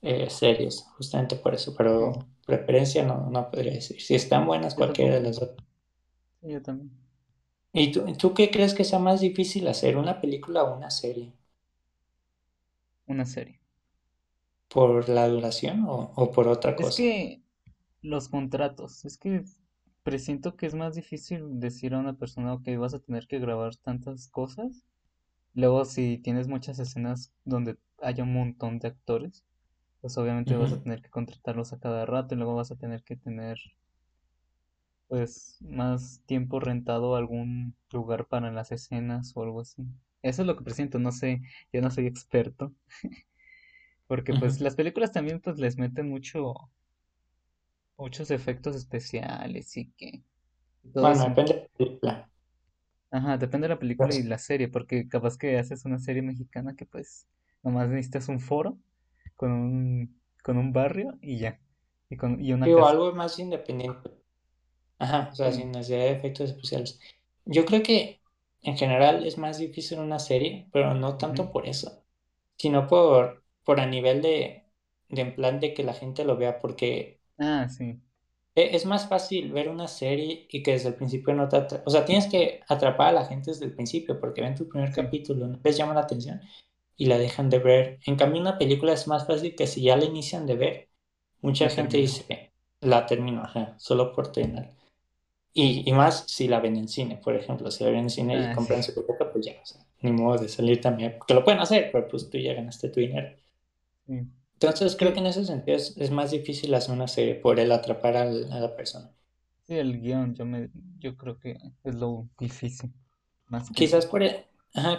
[0.02, 2.14] eh, series, justamente por eso, pero
[2.46, 4.02] preferencia no, no podría decir.
[4.02, 5.42] Si están buenas, Yo cualquiera de las.
[6.42, 6.92] Sí, yo también.
[7.72, 11.32] ¿Y tú, tú qué crees que sea más difícil hacer, una película o una serie?
[13.08, 13.60] Una serie.
[14.70, 16.94] ¿Por la duración o, o por otra Es cosa?
[16.94, 17.44] que
[18.02, 19.44] los contratos, es que
[20.08, 23.76] presiento que es más difícil decir a una persona, ok, vas a tener que grabar
[23.76, 24.86] tantas cosas.
[25.54, 29.44] Luego, si tienes muchas escenas donde haya un montón de actores,
[30.00, 33.04] pues obviamente vas a tener que contratarlos a cada rato y luego vas a tener
[33.04, 33.58] que tener,
[35.10, 39.84] pues, más tiempo rentado a algún lugar para las escenas o algo así.
[40.22, 41.42] Eso es lo que presiento, no sé,
[41.74, 42.74] yo no soy experto,
[44.08, 46.72] porque pues las películas también pues les meten mucho,
[47.98, 50.24] muchos efectos especiales y que
[50.94, 51.30] todo Bueno, eso.
[51.30, 52.30] depende de la película.
[53.12, 56.22] Ajá, depende de la película y Pues, la serie, porque capaz que haces una serie
[56.22, 57.28] mexicana que pues
[57.64, 58.78] nomás necesitas un foro
[59.36, 61.60] con un, con un barrio y ya,
[62.10, 62.88] y con y una Digo, casa.
[62.88, 64.10] algo más independiente.
[65.00, 65.54] Ajá, o sea, Sí.
[65.54, 67.00] sin necesidad de efectos especiales.
[67.46, 68.22] Yo creo que
[68.62, 72.06] en general es más difícil una serie, pero no tanto por eso,
[72.58, 74.66] sino por, por a nivel de,
[75.10, 78.00] de en plan de que la gente lo vea, porque Ah, sí.
[78.56, 81.90] e- es más fácil ver una serie y que desde el principio no te O
[81.90, 85.02] sea, tienes que atrapar a la gente desde el principio, porque ven tu primer Sí.
[85.02, 86.42] capítulo, no les llama la atención
[86.98, 88.00] y la dejan de ver.
[88.06, 90.90] En cambio, una película es más fácil que si ya la inician de ver,
[91.42, 94.72] mucha La gente dice, la termino, ajá, solo por terminar.
[95.54, 98.38] Y, y más si la ven en cine, por ejemplo, si la ven en cine
[98.40, 98.74] y Ah, sí.
[98.74, 101.62] compran su boleto, pues ya, o sea, ni modo de salir también, porque lo pueden
[101.62, 103.36] hacer, pero pues tú ya ganaste tu dinero.
[104.60, 108.18] Entonces creo que en ese sentido es, más difícil hacer una serie por el atrapar
[108.18, 109.12] a la persona.
[109.68, 112.92] Sí, el guion, yo, me, yo creo que es lo difícil.
[113.48, 114.48] Más quizás, por, e,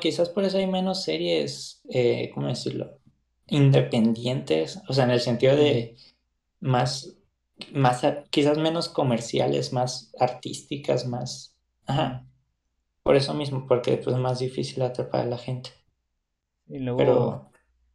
[0.01, 3.01] quizás por eso hay menos series, eh, ¿cómo decirlo?
[3.49, 5.97] Independientes, o sea, en el sentido de
[6.61, 7.17] más,
[7.73, 11.57] más quizás menos comerciales, más artísticas, más...
[11.87, 12.27] Ajá.
[13.03, 15.71] Por eso mismo, porque pues, es más difícil atrapar a la gente.
[16.69, 17.48] Y luego, Pero,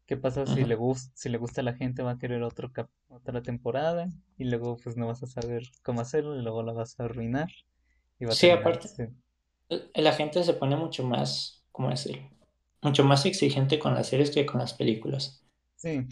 [0.06, 2.04] ¿qué pasa si le, gusta, si le gusta a la gente?
[2.04, 2.72] Va a querer otro
[3.10, 6.99] otra temporada y luego pues no vas a saber cómo hacerlo y luego la vas
[6.99, 7.49] a arruinar.
[8.20, 9.12] Y sí, aparte,
[9.95, 12.30] la gente se pone mucho más, ¿cómo decirlo?
[12.82, 15.45] Mucho más exigente con las series que con las películas.
[15.76, 16.06] Sí.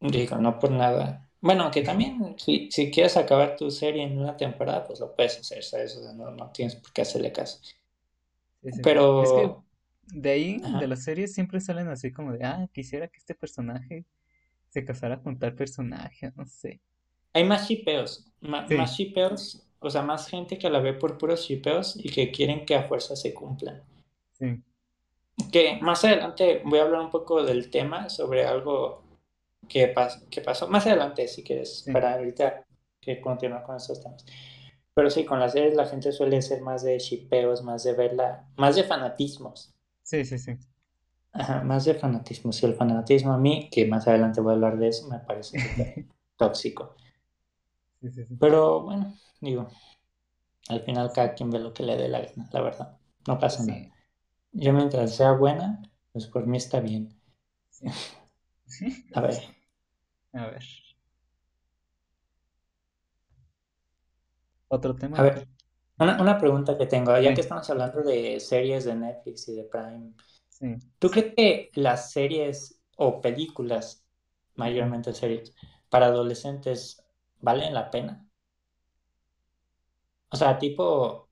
[0.00, 1.28] Digo, no por nada.
[1.40, 5.38] Bueno, que también, si, si quieres acabar tu serie en una temporada, pues lo puedes
[5.38, 5.96] hacer, ¿sabes?
[5.96, 7.60] O sea, no, no tienes por qué hacerle caso.
[8.82, 9.22] Pero...
[9.22, 9.69] Es que
[10.12, 14.04] de ahí, de las series, siempre salen así como de, ah, quisiera que este personaje
[14.68, 16.80] se casara con tal personaje, no sé.
[17.32, 21.96] Hay más shipeos, más shipeos, o sea, más gente que la ve por puros shipeos
[21.96, 23.82] y que quieren que a fuerza se cumplan.
[24.32, 24.62] Sí.
[25.50, 29.02] Que más adelante voy a hablar un poco del tema sobre algo
[29.68, 29.94] que,
[30.30, 30.68] que pasó.
[30.68, 32.64] Más adelante, si quieres, para ahorita
[33.00, 34.24] que continúe con esos temas.
[34.92, 38.48] Pero sí, con las series la gente suele ser más de shipeos, más de verla,
[38.56, 39.72] más de fanatismos.
[40.10, 40.58] Sí, sí, sí.
[41.32, 42.62] Ajá, más de fanatismos.
[42.62, 45.58] Y el fanatismo a mí, que más adelante voy a hablar de eso, me parece
[46.38, 46.96] tóxico.
[48.00, 48.36] Sí, sí, sí.
[48.40, 49.68] Pero bueno, digo,
[50.68, 52.98] al final cada quien ve lo que le dé la gana, la verdad.
[53.28, 53.90] No pasa nada.
[54.52, 55.82] Yo mientras sea buena,
[56.12, 57.10] pues por mí está bien.
[59.14, 59.34] a ver.
[60.34, 60.64] A ver.
[64.68, 65.18] Otro tema.
[65.18, 65.48] A ver,
[66.00, 70.12] una, pregunta que tengo, ya que estamos hablando de series de Netflix y de Prime,
[70.98, 74.04] ¿tú crees que las series o películas,
[74.54, 75.54] mayormente series,
[75.88, 77.04] para adolescentes
[77.40, 78.26] valen la pena?
[80.30, 81.28] O sea, tipo,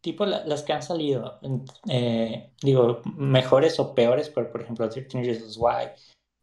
[0.00, 1.40] tipo las que han salido,
[1.88, 5.90] eh, digo, mejores o peores, por, por ejemplo, 13 Reasons Why,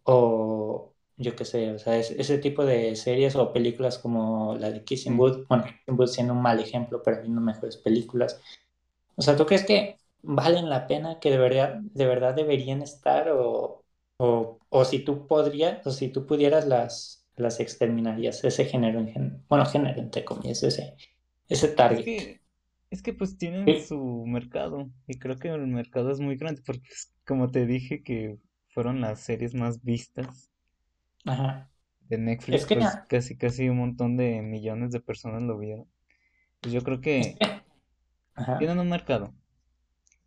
[0.03, 4.83] o yo qué sé, o sea, ese tipo de series o películas como la de
[4.83, 8.39] Kissing Booth, bueno, Kissing Booth siendo un mal ejemplo, pero viendo mejores películas.
[9.15, 13.29] O sea, ¿tú crees que valen la pena, que de verdad, de verdad deberían estar
[13.31, 13.83] o,
[14.17, 19.43] o, o si tú podrías, o si tú pudieras las, las exterminarías, ese género, en
[19.49, 20.95] bueno, género entre comillas, ese,
[21.47, 21.99] ese target?
[21.99, 22.41] Es que,
[22.89, 26.89] es que pues tienen su mercado y creo que el mercado es muy grande porque
[27.25, 28.37] como te dije que
[28.69, 30.49] fueron las series más vistas
[31.25, 31.69] Ajá.
[32.09, 35.87] de Netflix, pues casi casi un montón de millones de personas lo vieron.
[36.61, 37.35] Pues yo creo que
[38.59, 39.33] tienen un mercado.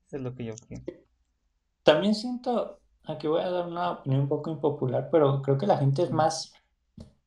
[0.07, 0.83] Eso es lo que yo quiero.
[1.83, 5.79] También siento, aquí voy a dar una opinión un poco impopular, pero creo que la
[5.79, 6.53] gente es más,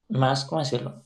[0.09, 1.03] más, ¿cómo decirlo?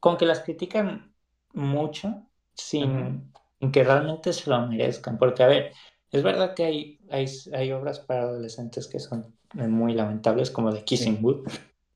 [0.00, 1.14] Con que las critican
[1.52, 5.18] mucho sin, sin que realmente se lo merezcan.
[5.18, 5.72] Porque, a ver,
[6.12, 10.84] es verdad que hay, hay, hay obras para adolescentes que son muy lamentables como de
[10.84, 11.48] Kissing Booth.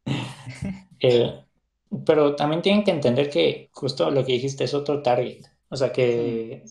[0.98, 1.44] Eh,
[2.06, 5.44] pero también tienen que entender que justo lo que dijiste es otro target.
[5.68, 6.64] O sea, que,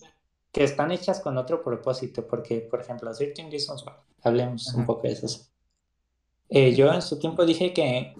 [0.51, 2.25] que están hechas con otro propósito.
[2.25, 3.85] Porque, por ejemplo, 13 Reasons
[4.23, 5.45] hablemos un poco de eso.
[6.49, 8.15] Eh, yo en su tiempo dije que,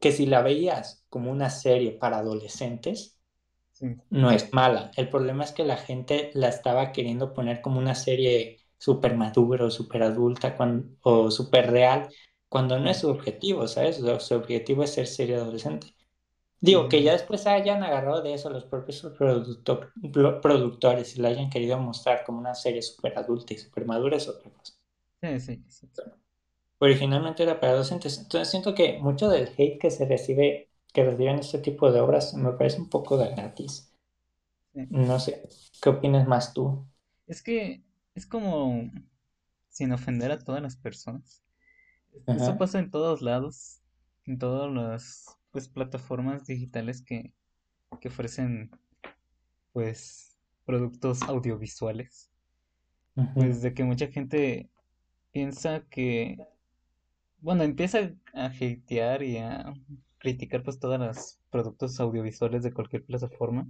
[0.00, 3.18] que si la veías como una serie para adolescentes,
[4.10, 4.90] no es mala.
[4.96, 9.70] El problema es que la gente la estaba queriendo poner como una serie súper maduro,
[9.70, 10.56] súper adulta
[11.02, 12.08] o súper real,
[12.48, 13.96] cuando no es su objetivo, ¿sabes?
[14.20, 15.94] su objetivo es ser serie adolescente.
[16.60, 19.02] Digo, que ya después hayan agarrado de eso los propios
[20.42, 24.28] productores y la hayan querido mostrar como una serie súper adulta y súper madura es
[24.28, 24.74] otra cosa.
[25.22, 25.88] Sí, sí, sí.
[26.80, 28.18] Originalmente era para adolescentes.
[28.18, 32.34] Entonces siento que mucho del hate que se recibe, que reciben este tipo de obras,
[32.34, 33.90] me parece un poco de gratis.
[34.90, 35.42] No sé,
[35.82, 36.86] ¿qué opinas más tú?
[37.26, 37.82] Es que
[38.14, 38.90] es como
[39.68, 41.42] sin ofender a todas las personas.
[42.26, 43.80] Eso pasa en todos lados,
[44.26, 47.32] en todas las pues, plataformas digitales que,
[48.00, 48.70] que ofrecen
[49.72, 52.30] pues productos audiovisuales.
[53.34, 54.70] Pues de que mucha gente
[55.32, 56.38] piensa que,
[57.40, 59.74] bueno, empieza a hatear y a
[60.16, 63.68] criticar pues todos los productos audiovisuales de cualquier plataforma,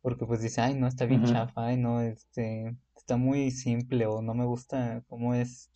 [0.00, 2.74] porque pues dice, ay, no, está bien chafa, ay, no, este,
[3.08, 5.70] está muy simple o no me gusta cómo es.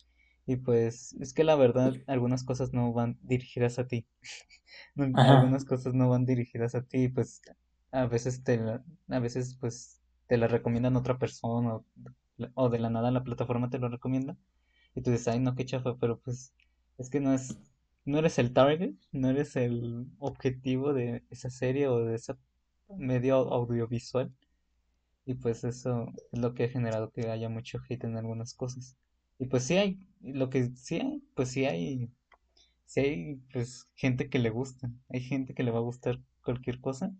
[0.45, 4.05] Y pues es que la verdad algunas cosas no van dirigidas a ti.
[5.15, 7.41] algunas cosas no van dirigidas a ti, pues
[7.91, 8.59] a veces te
[9.09, 11.79] a veces pues te la recomiendan otra persona,
[12.53, 14.37] o de la nada la plataforma te lo recomienda
[14.93, 16.53] y tú dices, ay, no, qué chafa, pero pues
[16.99, 17.57] es que no es,
[18.05, 22.35] no eres el target, no eres el objetivo de esa serie o de ese
[22.89, 24.31] medio audiovisual.
[25.25, 28.97] Y pues eso es lo que ha generado que haya mucho hate en algunas cosas.
[29.39, 32.09] Y pues sí hay, lo que sí hay, pues sí hay,
[32.85, 36.81] sí hay pues gente que le gusta, hay gente que le va a gustar cualquier
[36.81, 37.13] cosa.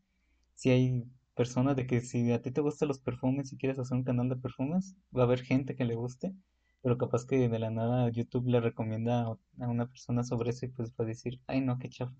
[0.55, 3.97] Si hay personas de que si a ti te gustan los perfumes y quieres hacer
[3.97, 6.33] un canal de perfumes, va a haber gente que le guste,
[6.81, 9.23] pero capaz que de la nada YouTube le recomienda
[9.59, 12.15] a una persona sobre eso y pues va a decir, ay no, qué chafa.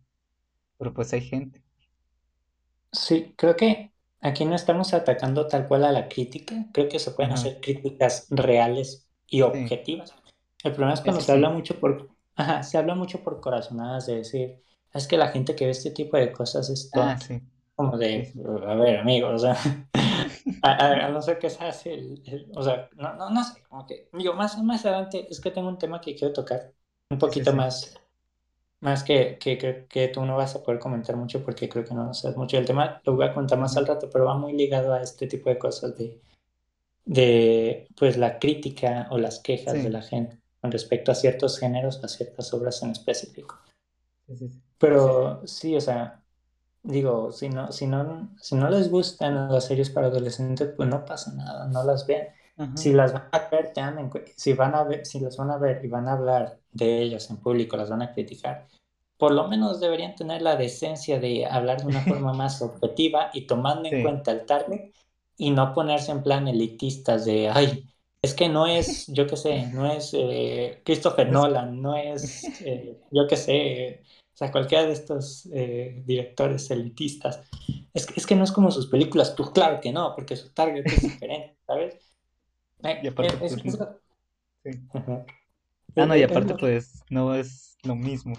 [0.77, 1.63] Pero pues hay gente.
[2.91, 3.92] Sí, creo que
[4.23, 7.59] aquí no estamos atacando tal cual a la crítica, creo que se pueden Ajá, hacer
[7.61, 10.15] críticas reales y sí, objetivas.
[10.63, 11.33] El problema es cuando se sí.
[11.33, 14.63] habla mucho por, ajá, se habla mucho por corazonadas de decir,
[14.93, 17.41] es que la gente que ve este tipo de cosas es Ah, sí,
[17.75, 18.33] Como de,
[18.67, 19.57] a ver, amigo, o sea,
[20.61, 23.61] a, a- a no ser que seas el, el- o sea, no, no, no sé,
[23.69, 26.73] como que, digo, más, más adelante es que tengo un tema que quiero tocar
[27.09, 27.53] un sí, poquito sí.
[27.53, 27.95] más
[28.83, 31.93] más que, que, que, que tú no vas a poder comentar mucho porque creo que
[31.93, 34.51] no sabes mucho del tema, lo voy a contar más al rato, pero va muy
[34.53, 36.19] ligado a este tipo de cosas de,
[37.05, 42.03] de pues la crítica o las quejas de la gente con respecto a ciertos géneros,
[42.03, 43.57] a ciertas obras en específico.
[44.77, 46.21] Pero sí, o sea,
[46.83, 51.05] digo, si no, si no, si no les gustan las series para adolescentes, pues no
[51.05, 52.27] pasa nada, no las vean.
[52.57, 52.77] Ajá.
[52.77, 55.57] Si las van a ver, tengan en si van a ver, si las van a
[55.57, 58.67] ver y van a hablar de ellas en público, las van a criticar,
[59.17, 63.47] por lo menos deberían tener la decencia de hablar de una forma más objetiva y
[63.47, 64.01] tomando en Sí.
[64.03, 64.91] cuenta el target
[65.37, 67.89] y no ponerse en plan elitistas de, ay,
[68.21, 71.29] es que no es, yo qué sé, no es eh, Christopher.
[71.31, 77.41] Nolan, no es, eh, yo qué sé, o sea, cualquiera de estos eh, directores elitistas.
[77.93, 80.49] Es que, es que no es como sus películas, pues claro que no, porque su
[80.53, 81.95] target es diferente, ¿sabes?
[83.01, 83.87] Y aparte, es, pues, es, no.
[84.63, 84.71] Sí.
[85.95, 88.35] Ah, no, y aparte, pues, no es lo mismo.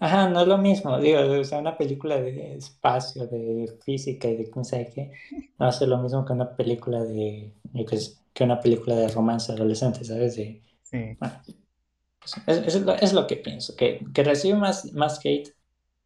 [0.00, 4.36] Ajá, no es lo mismo, digo, o sea, una película de espacio, de física y
[4.36, 5.12] de quién sabe qué,
[5.58, 9.08] no hace lo mismo que una película de, yo qué sé, que una película de
[9.08, 10.36] romance adolescente, ¿sabes?
[10.36, 11.42] De, Sí, bueno,
[12.18, 15.54] pues, es, es lo, es lo que pienso, que, que recibe más, más hate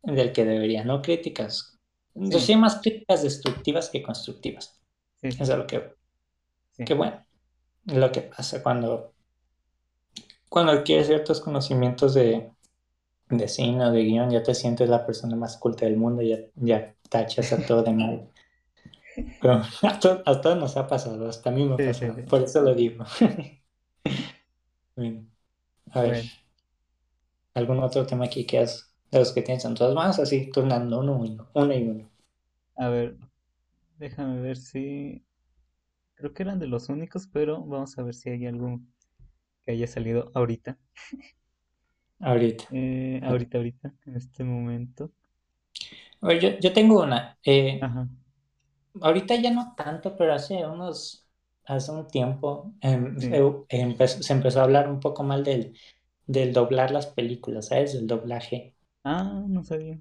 [0.03, 1.79] del que debería, no críticas,
[2.15, 4.81] sí, recibe más críticas destructivas que constructivas,
[5.21, 5.95] sí, eso es lo que,
[6.73, 6.85] sí.
[6.85, 7.25] que bueno,
[7.87, 9.15] lo que pasa cuando,
[10.51, 12.51] cuando adquieres ciertos conocimientos de
[13.31, 16.39] de cine o de guion, ya te sientes la persona más culta del mundo, ya,
[16.57, 18.31] ya tachas a todo de mal.
[19.41, 22.15] Pero a, to- a todos nos ha pasado, hasta a mí me ha sí, pasado,
[22.15, 22.23] sí.
[22.29, 23.05] por eso lo digo.
[25.93, 26.27] A ver,
[27.55, 30.19] ¿algún otro tema aquí que has, de los que tienes en todas manos?
[30.19, 32.11] Así, turnando uno uno, uno y uno.
[32.77, 33.17] a ver,
[33.99, 35.25] déjame ver si...
[36.21, 38.81] Creo que eran de los únicos, pero vamos a ver si hay algo
[39.63, 40.79] que haya salido ahorita.
[42.21, 42.67] Ahorita.
[42.71, 45.13] Eh, ahorita, ahorita, en este momento.
[46.23, 47.39] A ver, yo, yo tengo una.
[47.45, 48.09] Eh, Ajá.
[49.01, 51.27] ahorita ya no tanto, pero hace unos,
[51.65, 53.29] hace un tiempo em, Sí.
[53.69, 55.77] empezó- se empezó a hablar un poco mal del,
[56.27, 57.95] del doblar las películas, ¿sabes?
[57.95, 58.77] Del doblaje.
[59.05, 60.01] Ah, no sabía.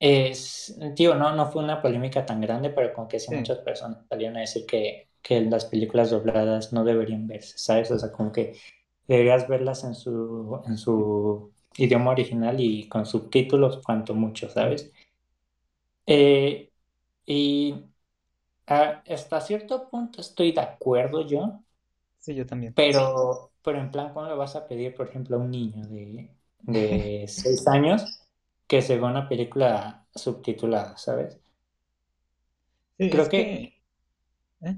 [0.00, 3.58] Es, tío, no, no fue una polémica tan grande, pero como que sí Sí, muchas
[3.58, 7.90] personas salieron a decir que, que las películas dobladas no deberían verse, ¿sabes?
[7.90, 8.56] O sea, como que
[9.08, 14.48] deberías verlas en su, en su idioma original y con subtítulos cuanto mucho.
[14.50, 14.92] ¿sabes?
[16.06, 16.72] Eh,
[17.26, 17.74] y
[18.66, 21.64] a- hasta cierto punto estoy de acuerdo yo,
[22.18, 22.74] Sí, yo también.
[22.74, 26.30] pero, pero en plan, ¿cómo le vas a pedir, por ejemplo, a un niño de,
[26.60, 28.20] de seis años
[28.66, 31.38] que se vea una película subtitulada, ¿sabes?
[32.98, 33.74] Sí, Creo es que que...
[34.62, 34.76] ¿eh?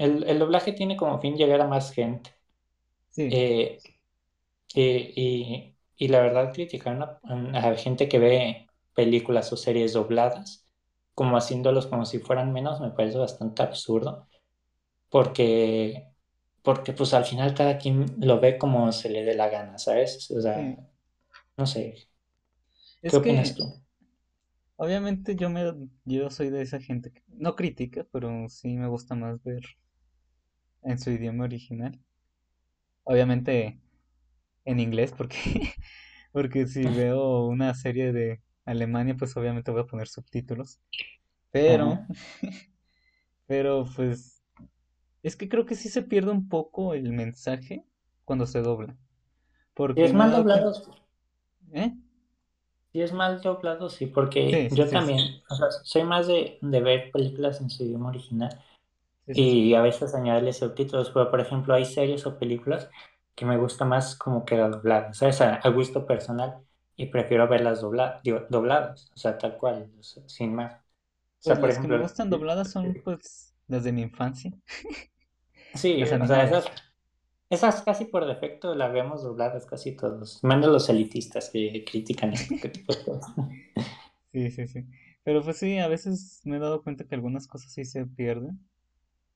[0.00, 2.30] El, el doblaje tiene como fin llegar a más gente.
[3.10, 3.78] Sí, Eh,
[4.74, 10.66] eh, y, y la verdad, criticar a, a gente que ve películas o series dobladas,
[11.14, 14.28] como haciéndolos como si fueran menos, me parece bastante absurdo,
[15.10, 16.08] porque,
[16.62, 20.30] porque pues al final cada quien lo ve como se le dé la gana, ¿sabes?
[20.32, 20.76] O sea, sí.
[21.58, 21.96] no sé,
[23.06, 23.64] ¿qué Es opinas que tú?
[24.76, 25.72] obviamente yo me
[26.04, 29.62] yo soy de esa gente que no critica, pero sí me gusta más ver
[30.82, 31.98] en su idioma original.
[33.04, 33.80] Obviamente
[34.66, 35.38] en inglés porque
[36.32, 40.80] porque si veo una serie de Alemania, pues obviamente voy a poner subtítulos.
[41.52, 42.06] Pero Ajá.
[43.46, 44.42] pero pues
[45.22, 47.84] es que creo que sí se pierde un poco el mensaje
[48.24, 48.96] cuando se dobla,
[49.74, 50.72] porque es mal doblado,
[51.72, 51.94] ¿eh?
[52.92, 56.26] si es mal doblado, sí, porque Sí, sí, yo sí, también, o sea, soy más
[56.26, 58.60] de, de ver películas en su idioma original.
[59.32, 62.90] Y a veces añadirle subtítulos, pero por ejemplo hay series o películas
[63.34, 65.40] que me gusta más como que dobladas, ¿sabes?
[65.40, 66.58] A, a gusto personal
[66.96, 70.74] y prefiero verlas dobla, digo, dobladas, o sea, tal cual, o sea, sin más.
[70.74, 70.80] O
[71.42, 74.52] Pues sea, por las que me gustan dobladas son pues las de mi infancia,
[75.74, 76.72] sí, o sea, esas,
[77.50, 82.70] esas casi por defecto las vemos dobladas casi todos, menos los elitistas que critican este
[82.70, 83.34] tipo de cosas.
[84.32, 84.84] Sí, sí, sí.
[85.24, 88.60] Pero pues sí, a veces me he dado cuenta que algunas cosas sí se pierden.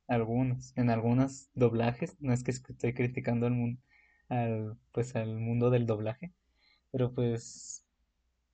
[0.07, 2.16] Algunas, en algunos doblajes.
[2.20, 3.80] No es que estoy criticando al mundo,
[4.28, 6.32] al, pues al mundo del doblaje.
[6.92, 7.84] Pero pues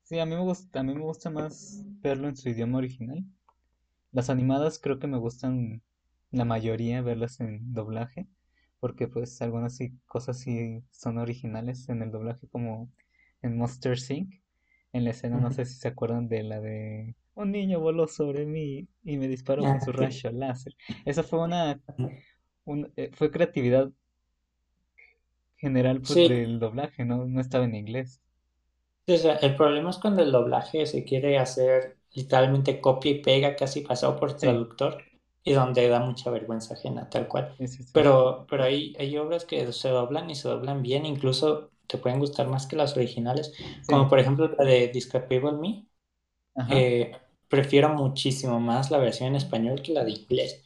[0.05, 3.25] sí, a mí me gusta, a mí me gusta más verlo en su idioma original.
[4.13, 5.83] Las animadas creo que me gustan
[6.31, 8.29] la mayoría verlas en doblaje.
[8.81, 12.91] Porque pues algunas sí, cosas sí son originales en el doblaje como
[13.43, 14.35] en Monster Inc.
[14.93, 18.47] En la escena, no sé si se acuerdan de la de un niño voló sobre
[18.47, 20.07] mí y me disparó con Ah, su sí.
[20.09, 20.75] rayo láser.
[21.05, 21.81] Esa fue una,
[22.65, 23.91] un- eh, fue creatividad
[25.59, 27.25] general pues Sí, del doblaje, ¿no?
[27.25, 28.21] No estaba en inglés.
[29.09, 33.57] o sea, el problema es cuando el doblaje se quiere hacer literalmente copia y pega,
[33.57, 35.03] casi pasado por Sí, traductor,
[35.43, 37.57] y donde da mucha vergüenza ajena, tal cual.
[37.67, 37.87] sí.
[37.93, 42.21] Pero, pero hay, hay obras que se doblan y se doblan bien, incluso te pueden
[42.21, 43.53] gustar más que las originales,
[43.87, 45.87] como por ejemplo la de Discapable Me.
[46.55, 47.13] ajá, eh,
[47.51, 50.65] prefiero muchísimo más la versión en español que la de inglés,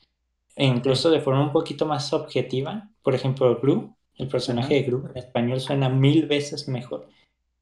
[0.54, 2.90] e incluso de forma un poquito más objetiva.
[3.02, 7.08] Por ejemplo, Gru, el personaje ajá, de Gru en español suena mil veces mejor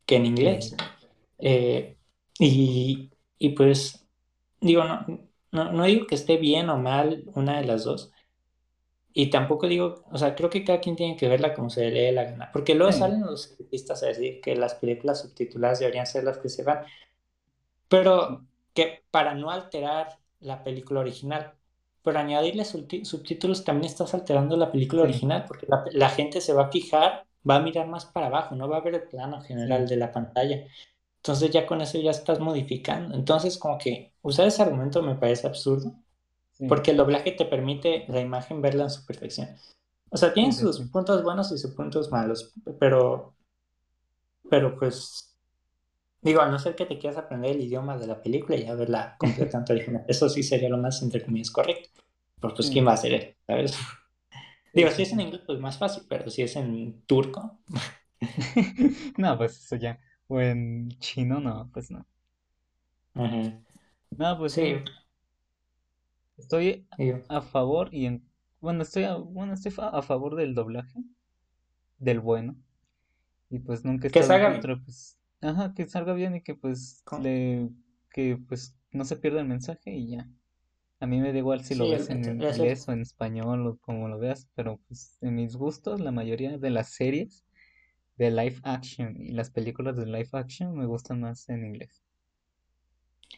[0.05, 0.77] que en inglés.
[1.39, 1.97] Eh,
[2.39, 4.05] y, y pues,
[4.61, 5.07] digo, no,
[5.53, 8.11] no, no digo que esté bien o mal una de las dos.
[9.15, 12.01] Y tampoco digo, o sea, creo que cada quien tiene que verla como se le
[12.01, 12.51] dé la gana.
[12.53, 16.39] Porque luego sí, salen los artistas a decir que las películas subtituladas deberían ser las
[16.39, 16.83] que se van.
[17.89, 21.55] Pero que para no alterar la película original.
[22.03, 25.45] Pero añadirle subtítulos también estás alterando la película original.
[25.47, 28.69] Porque la, la gente se va a fijar, va a mirar más para abajo, no
[28.69, 30.67] va a ver el plano general de la pantalla.
[31.19, 33.15] Entonces ya con eso ya estás modificando.
[33.15, 35.95] Entonces como que usar ese argumento me parece absurdo,
[36.53, 39.57] sí, porque el doblaje te permite la imagen verla en su perfección.
[40.11, 43.37] O sea, tiene sí, sí, sus puntos buenos y sus puntos malos, pero,
[44.51, 45.32] pero pues
[46.23, 48.75] digo, a no ser que te quieras aprender el idioma de la película y ya
[48.75, 50.05] verla completamente original.
[50.09, 51.91] Eso sí sería lo más, entre comillas, correcto.
[52.41, 53.35] Pero pues, ¿quién sí, va a hacer eso?
[53.47, 53.77] ¿Sabes?
[54.75, 57.61] Digo, si es en inglés, pues más fácil, pero si es en turco,
[59.19, 59.99] No, pues eso ya.
[60.29, 62.07] O en chino, no, pues no.
[63.15, 63.65] ujú.
[64.19, 64.77] No, pues sí.
[66.37, 66.87] Estoy
[67.29, 68.29] a favor y en...
[68.61, 71.01] Bueno, estoy a, bueno, estoy a favor del doblaje,
[71.99, 72.57] del bueno.
[73.51, 75.19] Y pues nunca he que estado contra, pues...
[75.43, 77.69] Ajá, que salga bien y que pues le...
[78.11, 80.31] Que pues no se pierda el mensaje y ya.
[81.01, 83.79] A mí me da igual si lo Sí, ves en inglés o en español o
[83.79, 87.45] como lo veas, pero pues en mis gustos la mayoría de las series
[88.17, 92.03] de live action y las películas de live action me gustan más en inglés.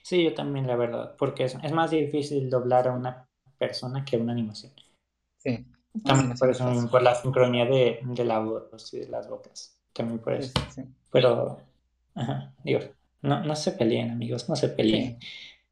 [0.02, 3.28] sí, yo también, la verdad, porque es, es más difícil doblar a una
[3.58, 4.72] persona que a una animación.
[5.38, 5.64] Sí,
[6.04, 9.76] También por es eso, por la sincronía de, de la voz y de las bocas.
[9.92, 10.52] También por eso.
[10.52, 10.82] sí, sí.
[11.10, 11.58] Pero,
[12.14, 12.80] ajá, digo,
[13.22, 15.18] no, no se peleen, amigos, no se peleen.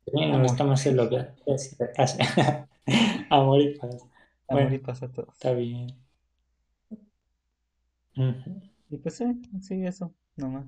[0.07, 0.41] Sí, amor.
[0.43, 0.99] gusta más el
[1.47, 1.77] es-
[3.31, 4.07] Amor y paz.
[4.49, 5.35] Amor y paz a todos.
[5.35, 5.89] está bien.
[8.91, 9.25] Y pues sí,
[9.61, 10.67] sí, eso, nomás.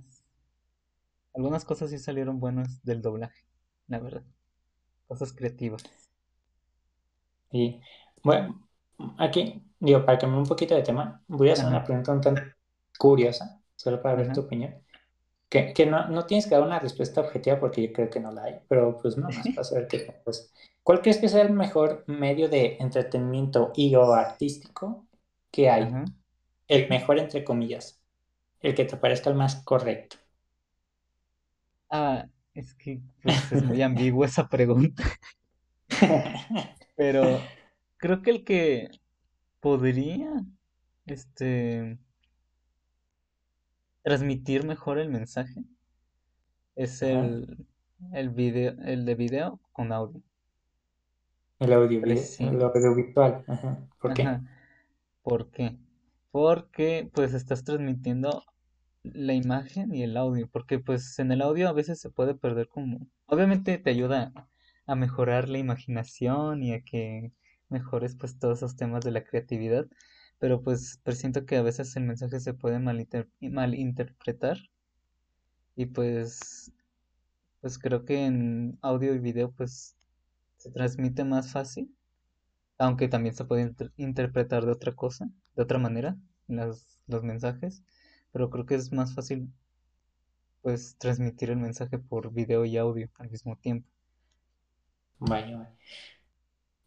[1.35, 3.45] Algunas cosas sí salieron buenas del doblaje,
[3.89, 4.25] la verdad.
[5.09, 5.85] Cosas creativas.
[7.53, 7.81] Y
[8.23, 8.69] bueno,
[9.19, 12.43] aquí, digo, para cambiar un poquito de tema, voy a hacer una pregunta un tanto
[12.99, 14.84] curiosa, solo para ver tu opinión.
[15.55, 18.33] Que, que no, no tienes que dar una respuesta objetiva porque yo creo que no
[18.33, 20.53] la hay, pero pues no más para saber qué pues,
[20.83, 25.07] ¿Cuál crees que sea el mejor medio de entretenimiento y o artístico
[25.53, 25.93] que hay?
[26.67, 28.03] El mejor entre comillas,
[28.63, 30.17] el que te parezca el más correcto.
[31.89, 35.05] Ah, es que pues es muy ambigua esa pregunta,
[36.97, 37.41] pero
[37.97, 38.89] creo que el que
[39.61, 40.33] podría,
[41.07, 41.97] este,
[44.05, 45.65] transmitir mejor el mensaje
[46.77, 47.67] es el,
[48.13, 50.23] el video, el de video con audio.
[51.59, 53.45] El audio, Preci- el audiovisual.
[53.47, 53.79] Ajá.
[54.01, 54.41] ¿Por qué?
[55.23, 55.77] ¿Por qué?
[56.31, 58.45] Porque pues estás transmitiendo
[59.03, 62.69] la imagen y el audio, porque pues en el audio a veces se puede perder
[62.69, 64.33] como, obviamente te ayuda
[64.87, 67.33] a mejorar la imaginación y a que
[67.69, 69.87] mejores pues todos esos temas de la creatividad,
[70.45, 74.59] pero pues presiento que a veces el mensaje se puede malinter- malinterpretar
[75.77, 76.73] y pues
[77.61, 79.97] pues creo que en audio y video pues
[80.59, 81.95] se transmite más fácil
[82.79, 86.17] aunque también se puede interpretar de otra cosa, de otra manera,
[86.49, 87.85] las, los mensajes,
[88.33, 89.51] pero creo que es más fácil
[90.63, 93.89] pues transmitir el mensaje por video y audio al mismo tiempo.
[95.19, 95.75] Vaya,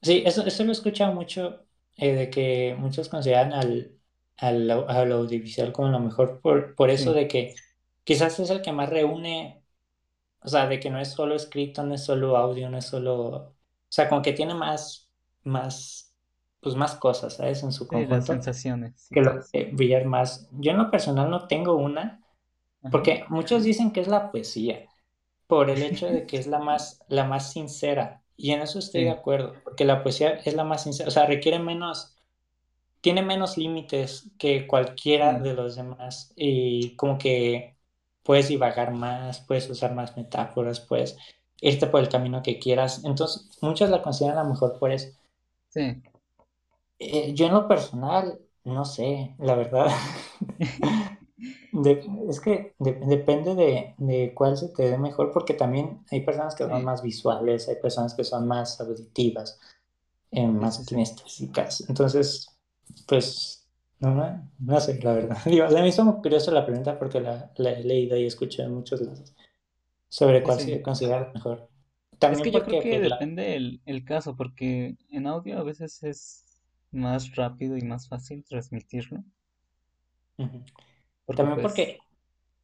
[0.01, 1.66] Sí, eso, eso lo he escuchado mucho,
[1.97, 3.97] eh, de que muchos consideran al,
[4.37, 7.55] al, audiovisual como lo mejor, por, por eso de que
[8.03, 9.61] quizás es el que más reúne,
[10.41, 13.25] o sea, de que no es solo escrito, no es solo audio, no es solo,
[13.25, 13.55] o
[13.89, 15.09] sea, como que tiene más,
[15.43, 16.13] más,
[16.61, 17.63] pues más cosas, ¿sabes?
[17.63, 18.21] En su conjunto.
[18.21, 19.07] sensaciones.
[19.09, 20.47] Que lo que brillar más.
[20.51, 22.21] Yo en lo personal no tengo una,
[22.91, 24.85] porque muchos dicen que es la poesía,
[25.47, 28.21] por el hecho de que es la más, la más sincera.
[28.38, 31.25] Y en eso estoy de acuerdo, porque la poesía es la más sincera, o sea,
[31.25, 32.15] requiere menos,
[33.01, 37.75] tiene menos límites que cualquiera de los demás y como que
[38.23, 41.17] puedes divagar más, puedes usar más metáforas, puedes
[41.61, 43.03] irte por el camino que quieras.
[43.05, 45.09] Entonces, muchos la consideran la mejor por eso.
[45.69, 46.01] Sí.
[46.99, 49.88] Eh, yo en lo personal, no sé, la verdad.
[51.38, 56.83] es que depende de, cuál se te dé mejor, porque también hay personas que son
[56.83, 59.59] más visuales, hay personas que son más auditivas,
[60.31, 61.88] eh, más kinestésicas.
[61.88, 62.57] Entonces,
[63.07, 63.67] pues,
[63.99, 65.38] no, no, sé, la verdad.
[65.45, 68.73] Digo, a mí es muy curioso la pregunta porque la, he leído y escuché en
[68.73, 69.33] muchos lados
[70.09, 71.69] sobre cuál se considera mejor.
[72.17, 75.63] También es que yo creo que pues, depende el, el caso, porque en audio a
[75.63, 76.45] veces es
[76.91, 79.23] más rápido y más fácil transmitirlo.
[81.36, 81.99] También pues, porque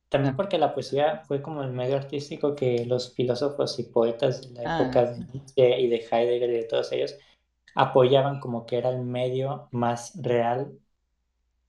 [0.10, 4.62] también porque la poesía fue como el medio artístico que los filósofos y poetas de
[4.62, 7.16] la época ah, de Nietzsche y de Heidegger y de todos ellos
[7.76, 10.72] apoyaban como que era el medio más real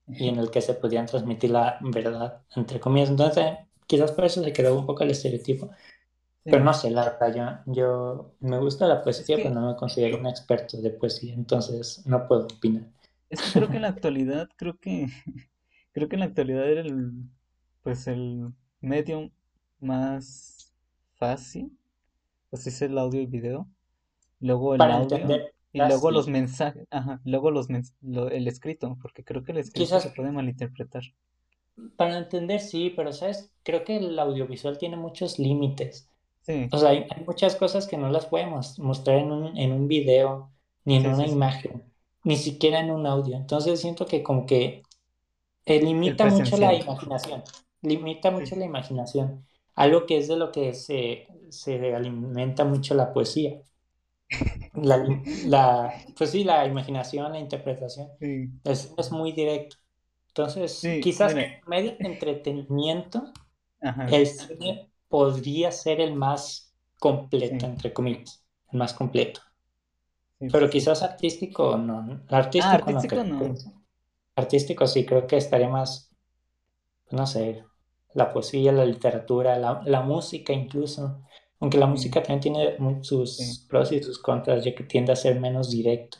[0.07, 3.09] y en el que se podían transmitir la verdad, entre comillas.
[3.09, 3.45] Entonces,
[3.87, 5.71] quizás por eso se quedó un poco el estereotipo.
[6.43, 10.19] Pero no sé, la verdad, yo, yo me gusta la poesía, pero no me considero
[10.19, 12.83] un experto de poesía, entonces no puedo opinar.
[13.31, 15.07] Es que creo que en la actualidad, creo que,
[15.95, 17.13] creo que en la actualidad era el,
[17.81, 19.31] pues el medio
[19.79, 20.73] más
[21.13, 21.71] fácil,
[22.49, 23.65] pues es el audio y video.
[24.41, 25.17] Luego el audio
[25.71, 30.09] y luego los mensajes, ajá, luego los el escrito, porque creo que el escrito se
[30.09, 31.03] puede malinterpretar.
[31.95, 36.09] Para entender, sí, pero sabes, creo que el audiovisual tiene muchos límites.
[36.71, 40.51] O sea, hay, muchas cosas que no las podemos mostrar en un, en un video,
[40.83, 41.83] ni en una imagen,
[42.23, 43.35] ni siquiera en un audio.
[43.35, 44.83] Entonces siento que como que
[45.65, 47.43] eh, limita mucho la imaginación,
[47.81, 49.45] limita mucho la imaginación.
[49.75, 53.61] Algo que es de lo que se, se alimenta mucho la poesía.
[54.73, 55.05] La,
[55.45, 58.09] la, pues sí, la imaginación, la interpretación
[58.63, 59.77] es, es, muy directo.
[60.29, 63.31] Entonces, quizás en medio de entretenimiento,
[64.09, 69.39] el cine podría ser el más completo, entre comillas, el más completo.
[70.39, 72.21] Pero quizás artístico no.
[72.27, 73.55] Artístico, ah, artístico no,
[74.35, 76.11] Artístico sí, creo que estaría más,
[77.11, 77.63] no sé,
[78.13, 81.21] la poesía, la literatura, la, la música incluso.
[81.59, 85.39] Aunque la música también tiene sus pros y sus contras, ya que tiende a ser
[85.39, 86.17] menos directo.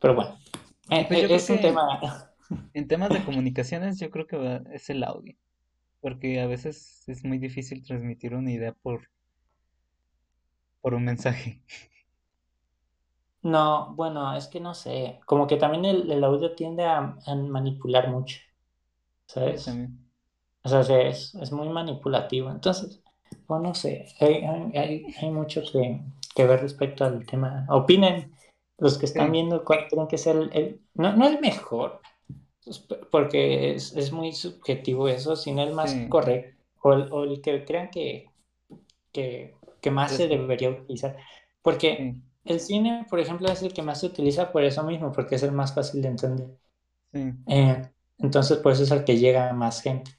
[0.00, 0.38] Pero bueno,
[0.90, 2.32] eh, pues es un tema.
[2.72, 5.36] En temas de comunicaciones, yo creo que es el audio
[6.04, 9.08] porque a veces es muy difícil transmitir una idea por,
[10.82, 11.62] por un mensaje.
[13.44, 18.38] No, bueno, es que no sé, como que también el, audio tiende a, manipular mucho,
[19.26, 19.68] ¿sabes?
[20.62, 23.02] O sea, es, es, muy manipulativo, entonces,
[23.46, 26.00] bueno, no sé, hay, hay, hay mucho que,
[26.34, 27.66] que, ver respecto al tema.
[27.68, 28.32] Opinen
[28.78, 32.00] los que están viendo cuál creen que sea el, no, no el mejor,
[32.64, 32.78] pues,
[33.10, 38.30] porque es, muy subjetivo eso, sino el más correcto, o el, que crean que,
[39.12, 41.18] que, más se debería utilizar.
[41.60, 45.36] Porque el cine, por ejemplo, es el que más se utiliza por eso mismo, porque
[45.36, 46.48] es el más fácil de entender.
[47.46, 47.82] Eh,
[48.18, 50.10] entonces, por eso es el que llega a más gente.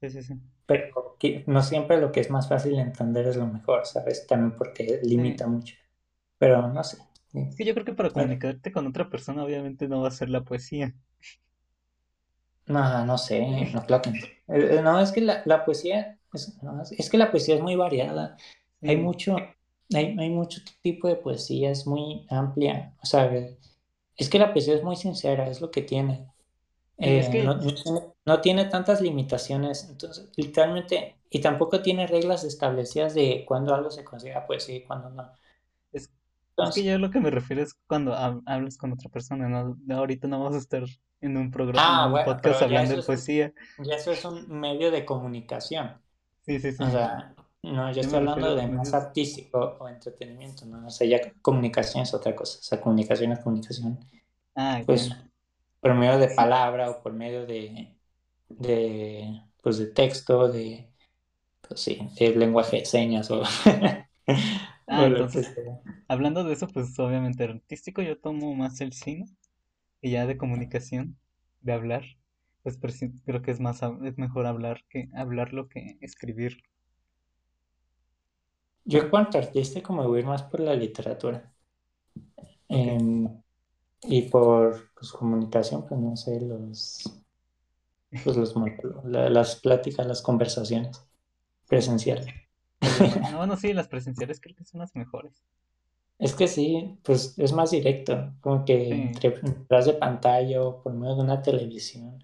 [0.00, 0.34] Sí, sí, sí.
[0.66, 4.26] Pero no siempre lo que es más fácil de entender es lo mejor, ¿sabes?
[4.26, 5.76] También porque limita mucho.
[6.38, 6.98] Pero no sé.
[7.32, 10.30] Es que yo creo que para comunicarte con otra persona, obviamente no va a ser
[10.30, 10.94] la poesía.
[12.66, 14.10] No, no sé, no, claro
[14.48, 14.98] eh, no.
[14.98, 16.56] es que la, poesía, es,
[16.96, 18.36] es, que la poesía es muy variada.
[18.80, 19.36] Hay mucho,
[19.92, 22.94] hay, hay, mucho tipo de poesía, es muy amplia.
[23.02, 23.30] O sea,
[24.16, 26.26] es que la poesía es muy sincera, es lo que tiene.
[26.96, 27.44] Eh,
[28.24, 34.04] no, tiene tantas limitaciones, entonces, literalmente, y tampoco tiene reglas establecidas de cuándo algo se
[34.04, 35.28] considera poesía y cuándo no.
[35.92, 36.10] Es,
[36.72, 39.76] que yo lo que me refiero es cuando hablas con otra persona, ¿no?
[39.96, 40.84] Ahorita no vamos a estar
[41.20, 43.52] en un programa, ah, en un podcast hablando de poesía.
[43.78, 46.00] ya eso es un medio de comunicación.
[46.46, 46.82] Sí, sí, sí.
[46.82, 47.34] O sea,
[47.72, 50.86] No, yo estoy hablando de más artístico o entretenimiento, ¿no?
[50.86, 52.58] O sea, ya comunicación es otra cosa.
[52.58, 53.98] O sea, comunicación es comunicación.
[54.56, 55.10] ah, Pues
[55.80, 57.96] por medio de palabra o por medio de,
[58.48, 60.90] de pues de texto, de,
[61.62, 64.06] pues sí, de lenguaje de señas o, ah,
[64.96, 65.54] o entonces,
[66.08, 69.26] hablando de eso, pues obviamente artístico yo tomo más el cine
[70.02, 71.18] y ya de comunicación,
[71.62, 72.04] de hablar,
[72.62, 72.78] pues
[73.26, 76.58] creo que es más, es mejor hablar que hablarlo que escribir.
[78.86, 81.52] Yo en cuanto a artístico me voy a ir más por la literatura.
[82.68, 83.28] Em,
[84.04, 87.04] y por pues, comunicación, pues no sé, los,
[88.22, 88.54] pues, los,
[89.04, 91.06] la- las pláticas, las conversaciones
[91.68, 92.34] presenciales.
[93.20, 95.42] ah, bueno, sí, las presenciales creo que son las mejores.
[96.18, 100.82] Es que sí, pues es más directo, como que Sí, entre detrás de pantalla o
[100.82, 102.22] por medio de una televisión,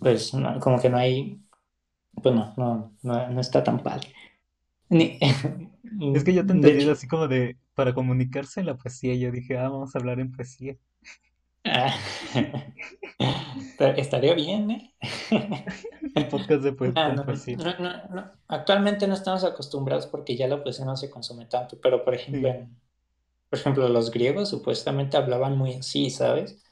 [0.00, 1.42] pues no- como que no hay,
[2.22, 4.08] pues no, no, no, no está tan padre.
[4.88, 5.18] Ni,
[6.14, 9.68] es que yo te hecho, así como de, para comunicarse la poesía, yo dije, ah,
[9.68, 10.76] vamos a hablar en poesía.
[11.64, 11.94] ah,
[13.96, 14.94] estaría bien, ¿eh?
[16.30, 17.56] Podcast de no, poesía.
[17.56, 18.32] no, no.
[18.48, 22.48] Actualmente no estamos acostumbrados porque ya la poesía no se consume tanto, pero por ejemplo,
[22.48, 22.80] Sí, en,
[23.50, 26.62] por ejemplo, los griegos supuestamente hablaban muy así, ¿sabes?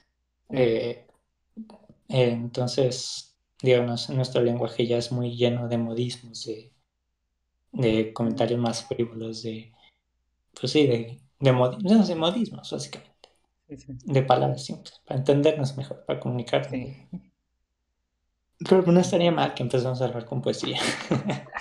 [0.51, 0.57] sí.
[0.59, 1.07] Eh,
[2.09, 6.74] eh, entonces, digamos, nuestro lenguaje ya es muy lleno de modismos, de,
[7.75, 9.73] de comentarios más frívolos, de,
[10.61, 13.13] pues sí, de, de, modi- no, de modismos, básicamente,
[13.69, 13.93] Sí, sí.
[14.05, 16.97] de palabras simples, para entendernos mejor, para comunicarnos Sí.
[18.69, 20.79] Pero no estaría mal que empezamos a hablar con poesía.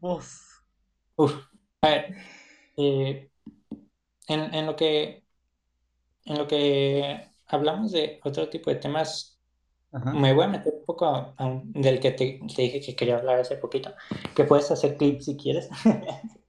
[0.00, 0.42] Vos.
[1.16, 1.34] Uf,
[1.82, 2.16] a ver,
[2.76, 3.30] eh,
[4.28, 5.24] en, en lo que,
[6.24, 9.35] en lo que hablamos de otro tipo de temas,
[9.92, 10.12] Ajá.
[10.12, 13.16] me voy a meter un poco a- a del que te, te dije que quería
[13.18, 13.92] hablar hace poquito,
[14.34, 15.68] que puedes hacer clips si quieres.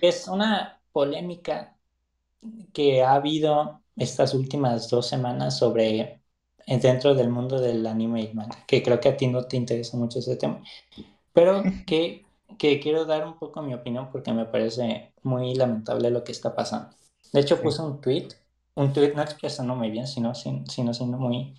[0.00, 1.76] Es una polémica
[2.72, 6.22] que ha habido estas últimas dos semanas sobre
[6.66, 9.56] eh, dentro del mundo del anime y manga, que creo que a ti no te
[9.56, 10.62] interesa mucho ese tema,
[11.32, 12.26] pero que,
[12.58, 16.54] que quiero dar un poco mi opinión porque me parece muy lamentable lo que está
[16.54, 16.90] pasando.
[17.32, 17.62] De hecho, Sí.
[17.62, 18.28] puse un tweet,
[18.76, 21.54] un tweet no expresándome bien, sino, sin- sino siendo muy,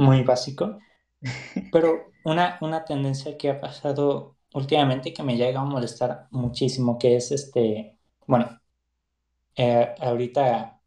[0.00, 0.78] muy básico,
[1.70, 7.16] pero una, una tendencia que ha pasado últimamente que me llega a molestar muchísimo, que
[7.16, 8.60] es este, bueno,
[9.56, 10.80] eh, ahorita,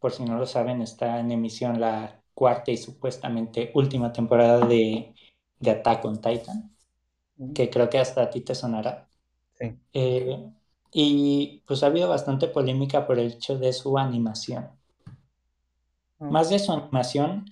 [0.00, 5.14] por si no lo saben, está en emisión la cuarta y supuestamente última temporada de,
[5.58, 6.76] de Attack on Titan,
[7.38, 9.08] Mm, que creo que hasta a ti te sonará.
[9.54, 9.80] Sí.
[9.94, 10.50] Eh,
[10.92, 14.70] y pues ha habido bastante polémica por el hecho de su animación.
[16.20, 17.44] Mm, Más de su animación,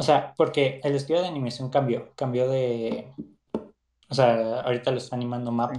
[0.00, 3.12] o sea, porque el estudio de animación cambió, cambió de,
[4.08, 5.52] o sea, ahorita lo está animando.
[5.52, 5.76] MAP,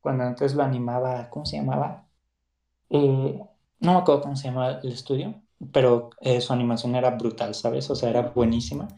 [0.00, 2.06] cuando antes lo animaba, ¿cómo se llamaba?
[2.90, 3.40] Eh,
[3.80, 5.42] no me acuerdo cómo se llamaba el estudio,
[5.72, 7.88] pero eh, su animación era brutal, ¿sabes?
[7.90, 8.88] O sea, era buenísima.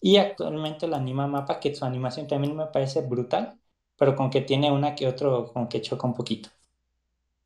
[0.00, 3.58] Y actualmente la anima Mapa, que su animación también me parece brutal,
[3.96, 6.50] pero con que tiene una que otro, con que choca un poquito.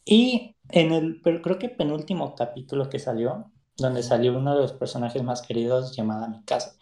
[0.04, 4.72] Y en el, pero creo que penúltimo capítulo que salió, donde salió uno de los
[4.72, 6.77] personajes más queridos llamada Mikasa,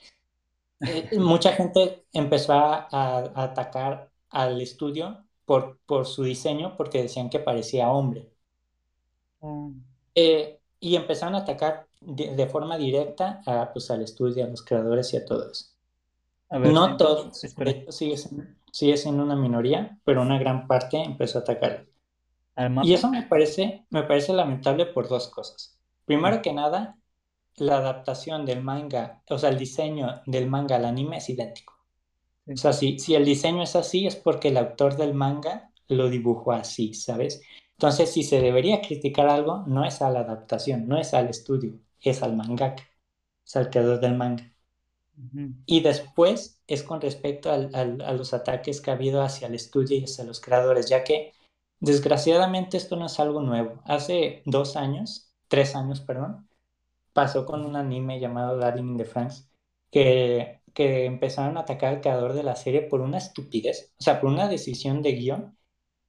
[0.85, 7.31] eh, mucha gente empezó a, a atacar al estudio por, por su diseño porque decían
[7.31, 8.31] que parecía hombre.
[9.43, 9.85] Mm,
[10.15, 14.63] Eh, y empezaron a atacar de, de forma directa a, pues, al estudio, a los
[14.65, 15.67] creadores y a todo eso.
[16.51, 17.39] A ver, No todos,
[17.91, 21.87] sigue siendo, sigue siendo una minoría, pero una gran parte empezó a atacar.
[22.57, 25.74] ¿Al Y eso me parece, me parece lamentable por dos cosas.
[26.05, 26.99] Primero que nada,
[27.57, 31.75] la adaptación del manga, o sea, el diseño del manga al anime es idéntico.
[32.47, 36.09] O sea, si, si el diseño es así, es porque el autor del manga lo
[36.11, 37.43] dibujó así, ¿sabes?
[37.73, 41.81] Entonces, si se debería criticar algo, no es a la adaptación, no es al estudio,
[42.01, 42.85] es al mangaka,
[43.47, 44.53] es al creador del manga.
[45.67, 49.55] Y después es con respecto al, al, a los ataques que ha habido hacia el
[49.55, 51.33] estudio y hacia los creadores, ya que
[51.81, 53.83] desgraciadamente esto no es algo nuevo.
[53.87, 56.49] Hace dos años, tres años, perdón,
[57.13, 59.49] pasó con un anime llamado Darling in the Franxx,
[59.93, 64.21] que, que empezaron a atacar al creador de la serie por una estupidez, o sea,
[64.21, 65.59] por una decisión de guion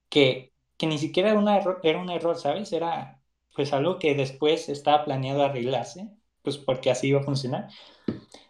[0.10, 2.74] que, que ni siquiera era, una error, era un error, ¿sabes?
[2.74, 3.22] Era
[3.56, 6.10] pues algo que después estaba planeado arreglarse,
[6.44, 7.70] pues porque así iba a funcionar.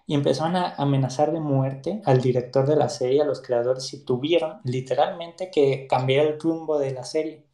[0.07, 4.05] Y empezaron a amenazar de muerte al director de la serie, a los creadores, y
[4.05, 7.45] tuvieron literalmente que cambiar el rumbo de la serie,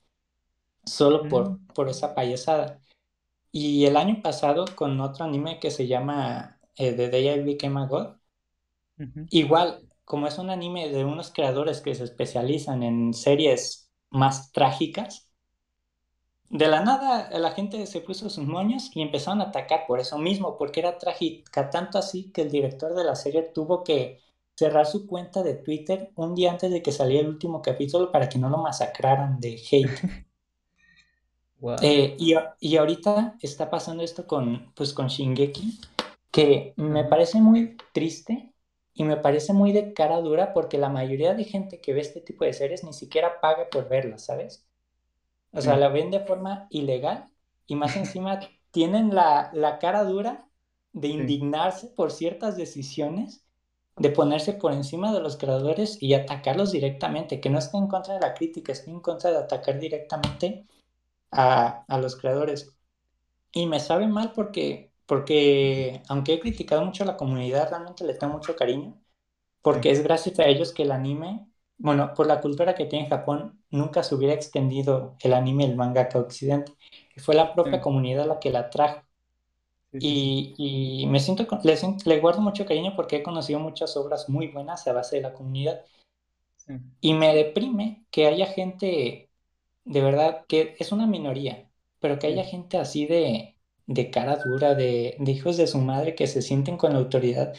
[0.86, 2.80] solo por, Mm, por esa payasada.
[3.52, 7.80] Y el año pasado, con otro anime que se llama eh, The Day I Became
[7.82, 8.16] a God,
[9.32, 15.32] igual como es un anime de unos creadores que se especializan en series más trágicas,
[16.50, 20.18] de la nada la gente se puso sus moños y empezaron a atacar por eso
[20.20, 24.20] mismo, porque era trágica, tanto así que el director de la serie tuvo que
[24.56, 28.30] cerrar su cuenta de Twitter un día antes de que saliera el último capítulo para
[28.30, 30.00] que no lo masacraran de hate.
[31.82, 35.80] Eh, y, y, ahorita está pasando esto con, pues, con Shingeki,
[36.32, 38.52] que me parece muy triste
[38.94, 42.22] y me parece muy de cara dura porque la mayoría de gente que ve este
[42.22, 44.68] tipo de series ni siquiera paga por verlas, ¿sabes?
[45.54, 47.30] O sea, la ven de forma ilegal
[47.68, 48.40] y más encima
[48.72, 50.48] tienen la, cara dura
[50.94, 53.46] de indignarse por ciertas decisiones,
[53.98, 58.16] de ponerse por encima de los creadores y atacarlos directamente, que no esté en contra
[58.16, 60.66] de la crítica, esté en contra de atacar directamente
[61.32, 62.76] a, los creadores.
[63.54, 68.14] Y me sabe mal porque, porque, aunque he criticado mucho a la comunidad, realmente le
[68.16, 69.02] tengo mucho cariño,
[69.62, 71.52] porque es gracias a ellos que el anime
[71.82, 75.76] bueno, por la cultura que tiene Japón, nunca se hubiera extendido el anime y el
[75.76, 76.74] manga a Occidente.
[77.18, 79.02] Fue la propia comunidad la que la trajo.
[79.94, 81.48] y, me siento,
[82.06, 85.34] le, guardo mucho cariño porque he conocido muchas obras muy buenas a base de la
[85.34, 85.84] comunidad.
[87.02, 89.31] Y me deprime que haya gente,
[89.86, 91.70] de verdad, que es una minoría,
[92.00, 93.58] pero que haya gente así de,
[93.88, 97.54] de cara dura, de, de hijos de su madre que se sienten con la autoridad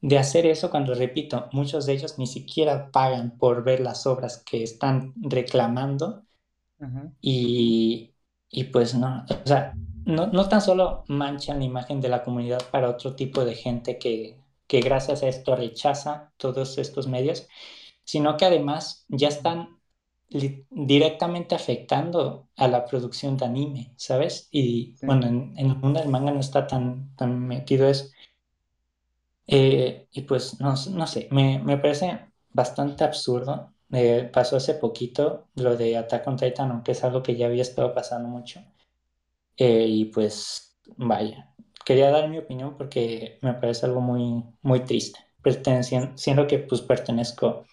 [0.00, 4.42] de hacer eso cuando, repito, muchos de ellos ni siquiera pagan por ver las obras
[4.44, 6.24] que están reclamando
[7.20, 8.14] y,
[8.72, 12.88] pues no, o sea, no, no, tan solo manchan la imagen de la comunidad para
[12.90, 17.48] otro tipo de gente que, que gracias a esto rechaza todos estos medios,
[18.04, 19.77] sino que además ya están
[20.30, 24.48] directamente afectando a la producción de anime, ¿sabes?
[24.50, 28.10] Y bueno, en, en, el mundo del manga no está tan, tan metido eso.
[29.46, 32.20] Eh, y pues no, no sé, me, me, parece
[32.52, 33.72] bastante absurdo.
[33.92, 37.62] Eh, pasó hace poquito lo de Attack on Titan, aunque es algo que ya había
[37.62, 38.62] estado pasando mucho.
[39.56, 41.52] Eh, y pues vaya,
[41.84, 45.18] quería dar mi opinión porque me parece algo muy, muy triste.
[46.16, 47.64] Siendo que pues pertenezco,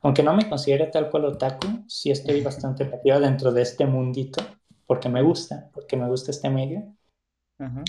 [0.00, 4.42] aunque no me considere tal cual otaku, sí estoy bastante metido dentro de este mundito
[4.86, 6.96] porque me gusta, porque me gusta este medio.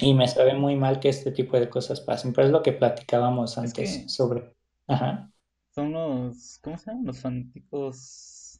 [0.01, 2.73] Y me sabe muy mal que este tipo de cosas pasen, pero es lo que
[2.73, 4.53] platicábamos antes sobre...
[4.85, 5.31] Ajá.
[5.73, 6.59] Son los...
[6.61, 7.05] ¿Cómo se llaman?
[7.05, 8.59] Los fanáticos...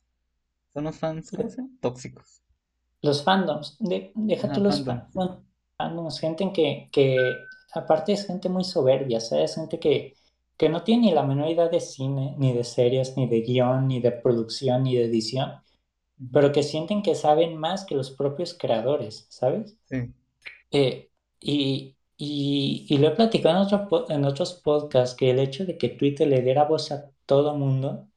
[0.74, 1.78] Son los fans, ¿cómo se llaman?
[1.82, 2.42] Tóxicos.
[3.02, 3.76] Los fandoms.
[3.80, 4.84] De, déjate los
[5.78, 6.20] fandoms.
[6.20, 7.18] Gente que, que
[7.74, 9.56] aparte es gente muy soberbia, ¿sabes?
[9.56, 10.16] Gente que,
[10.62, 13.88] que no tiene ni la menor idea de cine, ni de series, ni de guion,
[13.88, 15.54] ni de producción, ni de edición,
[16.32, 19.76] pero que sienten que saben más que los propios creadores, ¿sabes?
[19.86, 20.14] Sí.
[20.70, 21.10] Eh,
[21.40, 23.68] y, y, lo he platicado
[24.08, 27.58] en, en otros podcasts, que el hecho de que Twitter le diera voz a todo
[27.58, 28.08] mundo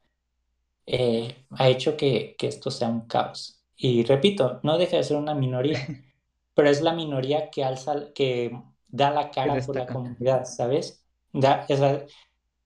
[0.84, 3.64] eh, ha hecho que, que, esto sea un caos.
[3.74, 5.78] Y repito, no deja de ser una minoría,
[6.54, 8.54] pero es la minoría que alza, que
[8.86, 11.00] da la cara por la comunidad, ¿sabes?
[11.32, 11.66] Da,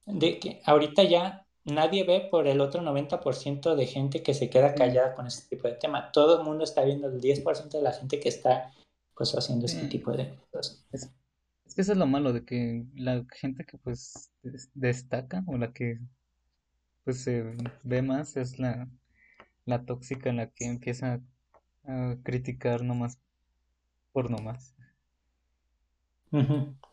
[0.08, 4.74] de que ahorita ya nadie ve por el otro 90% de gente que se queda
[4.74, 6.10] callada con este tipo de tema.
[6.12, 8.72] Todo el mundo está viendo el 10% de la gente que está
[9.14, 10.86] pues haciendo este tipo de cosas.
[10.92, 11.10] Es,
[11.74, 14.30] que eso es lo malo de que la gente que pues
[14.74, 15.98] destaca o la que
[17.04, 17.44] pues se
[17.82, 18.88] ve más es la,
[19.64, 21.20] la tóxica la que empieza
[21.84, 23.18] a criticar nomás
[24.12, 24.74] por nomás.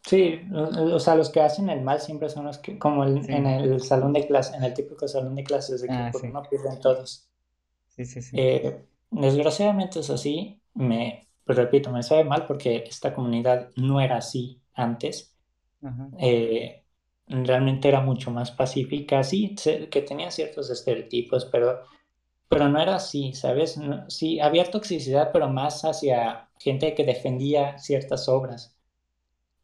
[0.02, 3.82] Sí, o, sea, los que hacen el mal siempre son los que, como en el
[3.82, 7.28] salón de clase, en el típico salón de clases, de que ah, no pierden todos.
[7.88, 8.36] Sí, sí, sí.
[8.40, 10.62] Eh, desgraciadamente es así.
[10.76, 15.36] Me, pues repito, me sabe mal porque esta comunidad no era así antes.
[16.20, 16.84] Eh,
[17.28, 19.56] realmente era mucho más pacífica, sí,
[19.90, 21.82] que tenía ciertos estereotipos, pero,
[22.48, 23.80] pero no era así, ¿sabes?
[24.08, 28.75] sí, había toxicidad, pero más hacia gente que defendía ciertas obras,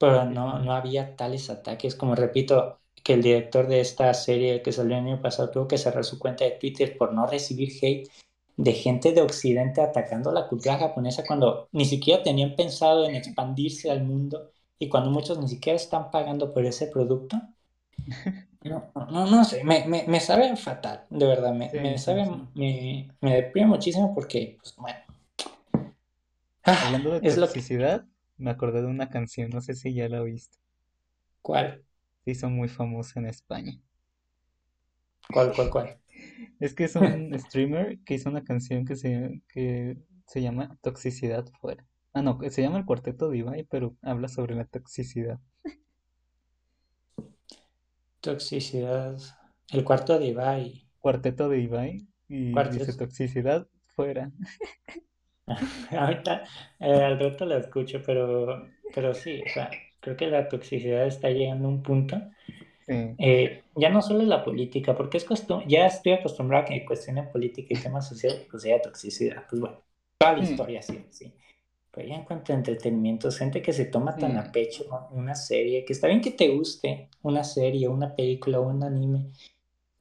[0.01, 4.71] pero no, no había tales ataques, como repito, que el director de esta serie que
[4.71, 8.09] salió el año pasado tuvo que cerrar su cuenta de Twitter por no recibir hate
[8.57, 13.89] de gente de Occidente atacando la cultura japonesa cuando ni siquiera tenían pensado en expandirse
[13.89, 17.39] al mundo y cuando muchos ni siquiera están pagando por ese producto.
[18.63, 23.09] No, no, no sé, me, me, me, sabe fatal, de verdad, me, me sabe, Me,
[23.19, 24.99] me, deprime muchísimo porque, pues bueno.
[26.63, 28.05] Ah, Hablando de toxicidad,
[28.41, 30.57] me acordé de una canción, no sé si ya la oíste.
[31.41, 31.83] ¿Cuál?
[32.25, 33.79] Sí, son muy famosa en España.
[35.31, 35.97] ¿Cuál, cuál, cuál?
[36.59, 41.45] Es que es un streamer que hizo una canción que se, que se llama Toxicidad
[41.59, 41.85] Fuera.
[42.13, 45.39] Ah, no, se llama el Cuarteto Divine, pero habla sobre la toxicidad.
[48.19, 49.17] Toxicidad.
[49.71, 50.87] el cuarto de Ibai.
[50.99, 54.31] Cuarteto de Ibai y dice toxicidad fuera.
[55.91, 56.43] Ahorita
[56.79, 61.29] eh, al rato la escucho, pero, pero sí, o sea, creo que la toxicidad está
[61.29, 62.21] llegando a un punto.
[62.87, 67.29] Eh, ya no solo la política, porque es costum ya estoy acostumbrado a que cuestionen
[67.31, 69.45] política y temas sociales, pues haya toxicidad.
[69.49, 69.81] Pues bueno,
[70.17, 71.33] toda la historia sí, sí.
[71.91, 75.83] Pero ya en cuanto a entretenimiento, gente que se toma tan a pecho una serie,
[75.85, 79.31] que está bien que te guste una serie, una película, un anime,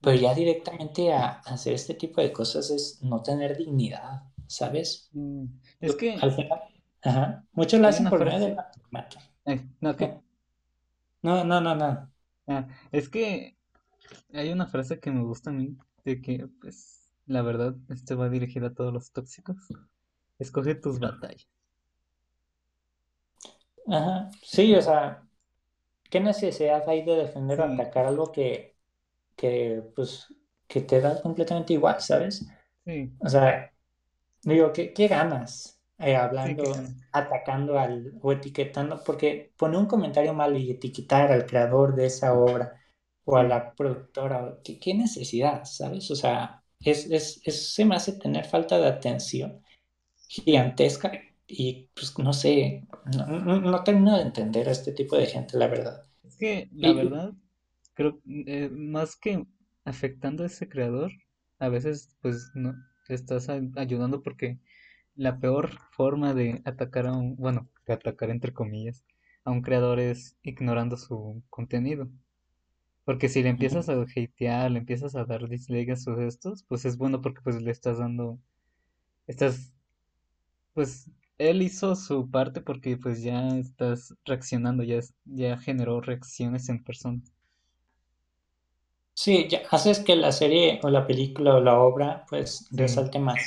[0.01, 5.09] pero ya directamente a, hacer este tipo de cosas es no tener dignidad, ¿sabes?
[5.13, 5.45] Mm,
[5.81, 6.15] es que...
[6.15, 6.61] Al final,
[7.03, 8.57] ajá, muchos lo hacen por medio
[9.47, 10.21] eh, ¿No qué?
[11.23, 12.11] No, no, no, no.
[12.49, 13.57] Ah, es que
[14.33, 18.29] hay una frase que me gusta a mí, de que, pues, la verdad, esto va
[18.29, 19.57] dirigida a todos los tóxicos.
[20.39, 21.49] Escoge tus batallas.
[23.87, 25.23] Ajá, sí, o sea,
[26.11, 28.77] ¿qué necesidad hay de defender o atacar algo que,
[29.37, 30.35] que, pues,
[30.67, 32.47] que te da completamente igual, ¿sabes?
[32.85, 33.13] Sí.
[33.21, 33.73] O sea,
[34.43, 36.65] digo, ¿qué, qué ganas eh, hablando,
[37.13, 39.03] atacando al, o etiquetando?
[39.05, 42.81] Porque poner un comentario malo y etiquetar al creador de esa obra
[43.25, 46.11] o a la productora, ¿qué, qué necesidad, ¿sabes?
[46.11, 49.63] O sea, es, es, es, se me hace tener falta de atención
[50.29, 51.13] gigantesca
[51.47, 56.03] y pues no sé, no, termino de entender a este tipo de gente, la verdad.
[56.23, 57.33] Es que la verdad,
[57.95, 59.45] creo, eh, más que
[59.85, 61.11] afectando a ese creador,
[61.59, 62.75] a veces pues no
[63.15, 64.59] estás ayudando porque
[65.17, 69.05] la peor forma de atacar a un, bueno, de atacar entre comillas,
[69.45, 72.09] a un creador es ignorando su contenido.
[73.05, 76.85] Porque si le empiezas a hatear, le empiezas a dar dislikes a sus gestos, pues
[76.85, 78.39] es bueno porque pues le estás dando,
[79.27, 79.73] estás
[80.75, 86.83] pues él hizo su parte porque pues ya estás reaccionando, ya, ya generó reacciones en
[86.85, 87.23] persona.
[89.21, 93.39] Sí, ya haces que la serie o la película o la obra pues resalte más.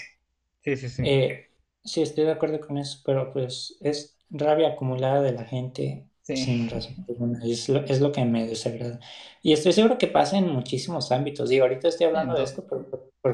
[0.63, 1.03] Sí, sí, sí.
[1.03, 1.47] Eh,
[1.83, 6.69] sí, estoy de acuerdo con eso, pero pues es rabia acumulada de la gente sin
[6.69, 7.05] razón
[7.43, 8.99] Es lo, es lo que me desagrada.
[9.41, 11.51] Y estoy seguro que pasa en muchísimos ámbitos.
[11.51, 12.67] Y ahorita estoy hablando de esto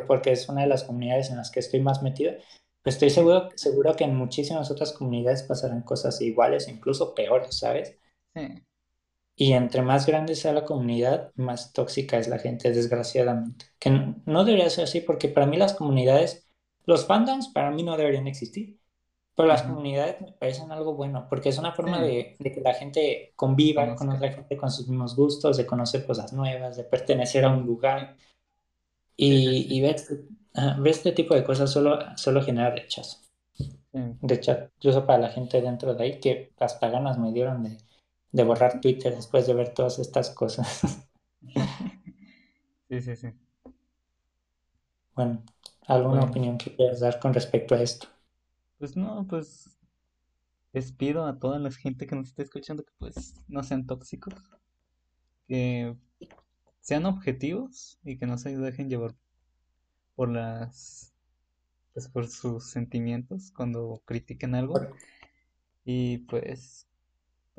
[0.08, 2.32] porque es una de las comunidades en las que estoy más metido,
[2.84, 7.98] pues estoy seguro, seguro que en muchísimas otras comunidades pasarán cosas iguales, incluso peores, ¿sabes?
[9.42, 13.68] Y entre más grande sea la comunidad, más tóxica es la gente, desgraciadamente.
[13.80, 13.90] Que
[14.26, 16.50] no, debería ser así, porque para mí las comunidades,
[16.84, 18.78] los fandoms para mí no deberían existir.
[19.38, 23.32] Pero las comunidades me parecen algo bueno, porque es una forma de, que la gente
[23.38, 27.54] conviva con otra gente con sus mismos gustos, de conocer cosas nuevas, de pertenecer a
[27.54, 28.18] un lugar
[29.16, 29.96] y, y ver
[30.80, 33.20] ver este tipo de cosas solo, solo genera rechazo.
[34.22, 34.70] Rechazo.
[34.82, 37.78] Yo para la gente dentro de ahí que hasta ganas me dieron de,
[38.32, 41.08] de borrar Twitter después de ver todas estas cosas.
[42.90, 43.34] sí, sí, sí.
[45.16, 45.44] Bueno,
[45.88, 48.08] ¿alguna opinión que quieras dar con respecto a esto?
[48.78, 49.78] Pues no, pues
[50.72, 54.34] les pido a toda la gente que nos esté escuchando que pues no sean tóxicos,
[55.48, 55.96] que
[56.80, 59.16] sean objetivos y que no se dejen llevar
[60.16, 61.14] por las
[61.94, 64.80] pues por sus sentimientos cuando critiquen algo
[65.84, 66.89] y pues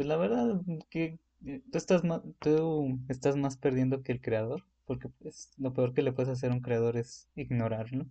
[0.00, 4.64] pues la verdad que eh, tú estás más, tú estás más perdiendo que el creador
[4.86, 8.06] porque pues lo peor que le puedes hacer a un creador es ignorarlo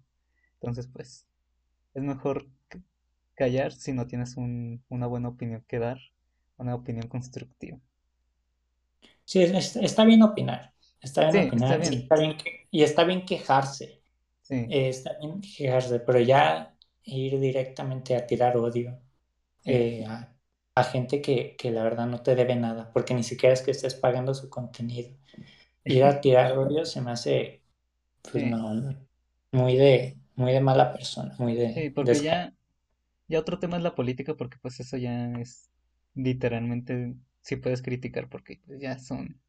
[0.53, 1.25] entonces pues
[1.95, 2.47] es mejor
[3.33, 5.97] callar si no tienes una buena opinión que dar
[6.57, 7.79] una opinión constructiva.
[9.25, 11.81] Sí está bien opinar está bien opinar
[12.69, 14.03] y está bien quejarse.
[14.47, 16.71] Eh, está bien quejarse, pero ya
[17.03, 19.01] ir directamente a tirar odio
[19.65, 20.35] eh, a,
[20.83, 24.33] gente que, la verdad no te debe nada, porque ni siquiera es que estés pagando
[24.33, 25.09] su contenido.
[25.83, 27.61] Ir a tirar odio se me hace,
[28.31, 28.95] pues no,
[29.51, 31.73] muy de, muy de mala persona, muy de...
[31.73, 32.53] Sí, porque ya,
[33.27, 35.69] ya otro tema es la política, porque pues eso ya es
[36.15, 39.39] literalmente, si puedes criticar, porque pues, ya son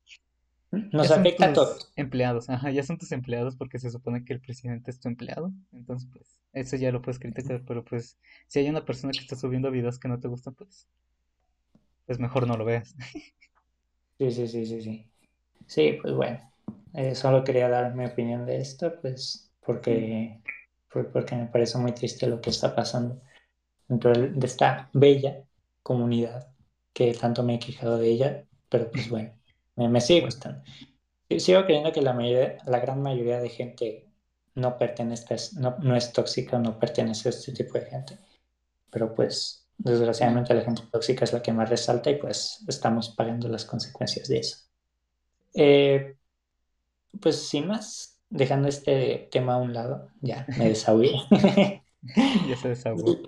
[0.71, 1.93] nos afecta a todos.
[1.97, 5.53] Empleados, ajá, ya son tus empleados porque se supone que el presidente es tu empleado.
[5.73, 9.37] Entonces, pues, eso ya lo puedes criticar, pero pues, si hay una persona que está
[9.37, 10.87] subiendo videos que no te gustan, pues,
[12.11, 12.97] pues mejor no lo veas.
[14.19, 15.11] Sí, sí, sí, sí, sí.
[15.67, 16.53] Sí, pues bueno,
[16.93, 20.43] eh, solo quería dar mi opinión de esto, pues, porque,
[20.91, 23.23] porque me parece muy triste lo que está pasando
[23.89, 25.43] dentro de esta bella
[25.83, 26.53] comunidad
[26.93, 29.33] que tanto me he quejado de ella, pero pues bueno.
[29.77, 30.63] Me, sigue gustando.
[31.39, 34.07] Sigo creyendo que la, mayoría, la gran mayoría de gente
[34.55, 38.19] no pertenece, no, no es tóxica, no pertenece a este tipo de gente.
[38.91, 43.49] Pero pues, desgraciadamente la gente tóxica es la que más resalta y pues estamos pagando
[43.49, 44.59] las consecuencias de eso.
[45.55, 46.17] Eh,
[47.21, 51.13] pues sin más, dejando este tema a un lado, ya me desahogué.
[52.49, 53.17] ya se desahogó.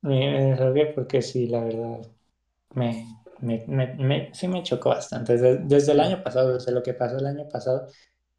[0.00, 1.98] Me, me desahogué porque sí, la verdad,
[2.72, 3.04] me,
[3.40, 5.32] me, me, sí me chocó bastante.
[5.32, 7.88] Desde, desde, el año pasado, desde lo que pasó el año pasado,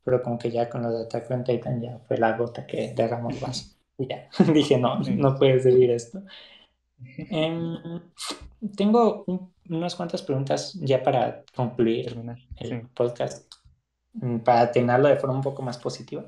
[0.05, 2.93] pero como que ya con los de Attack on Titan ya fue la gota que
[2.95, 3.75] derramó el vaso.
[3.97, 6.23] Y ya, dije, no, no puedes decir esto.
[7.05, 8.01] Eh,
[8.75, 12.17] tengo un, unas cuantas preguntas ya para concluir
[12.57, 12.87] el sí.
[12.93, 13.53] podcast,
[14.13, 16.25] mm, para tenerlo de forma un poco más positiva.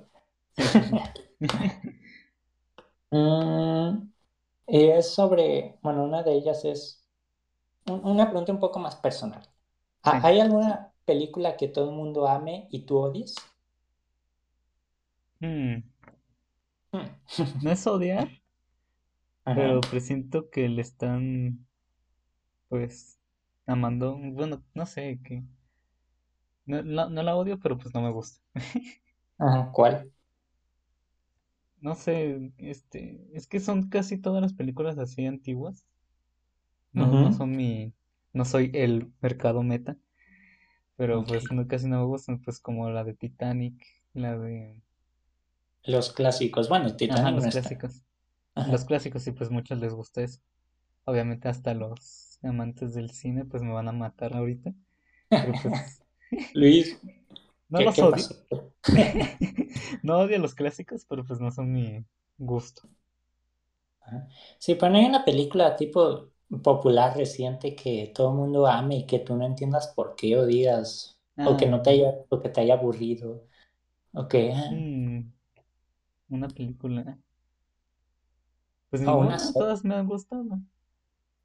[3.11, 4.11] mm,
[4.67, 7.03] es sobre, bueno, una de ellas es
[7.85, 9.43] una pregunta un poco más personal.
[10.03, 10.11] Sí.
[10.23, 13.35] ¿Hay alguna película que todo el mundo ame y tú odies?
[15.39, 15.83] Hmm.
[17.61, 18.40] No es odiar,
[19.45, 19.79] Ajá.
[19.79, 21.67] pero presiento que le están,
[22.69, 23.19] pues,
[23.67, 24.17] amando.
[24.17, 25.43] Bueno, no sé, que
[26.65, 28.39] no, no, no la odio, pero pues no me gusta.
[29.37, 30.09] Ajá, ¿cuál?
[31.81, 35.85] No sé, este, es que son casi todas las películas así antiguas.
[36.93, 37.17] No, Ujú.
[37.17, 37.93] no son mi,
[38.33, 39.97] no soy el mercado meta,
[40.97, 41.27] pero Ok.
[41.27, 44.81] pues no, casi no me gustan, pues como la de Titanic, la de,
[45.83, 46.69] Los clásicos.
[46.69, 47.69] Bueno, ajá, Titanic los no está.
[47.69, 48.01] clásicos.
[48.65, 50.41] Los clásicos sí, pues muchos les gusta eso.
[51.05, 54.73] Obviamente hasta los amantes del cine pues me van a matar ahorita,
[55.39, 56.03] pero pues
[56.53, 56.97] Luis,
[57.69, 58.29] no ¿qué, los qué odio.
[60.03, 62.05] No odio los clásicos, pero pues no son mi
[62.37, 62.89] gusto.
[64.59, 66.29] Sí, pero no hay una película tipo
[66.63, 70.45] popular reciente que todo el mundo ame y que tú no entiendas por qué o
[70.45, 73.43] digas, o que no te Ah, haya, o que te haya aburrido,
[74.13, 75.31] o que, ah, mm,
[76.29, 77.19] una película.
[78.91, 80.61] Pues ninguna, todas me han gustado.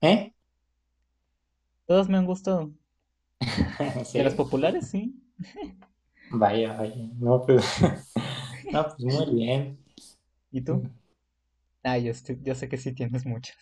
[0.00, 0.32] ¿Eh?
[1.86, 2.60] Todas me han gustado.
[2.62, 2.74] ¿En
[4.16, 5.14] De las populares, sí.
[6.30, 7.08] Vaya, vaya.
[7.18, 7.64] No, pues,
[8.70, 9.78] no, pues muy bien.
[10.50, 10.88] ¿Y tú?
[11.82, 13.56] Ah, yo, estoy- yo sé que sí tienes muchas.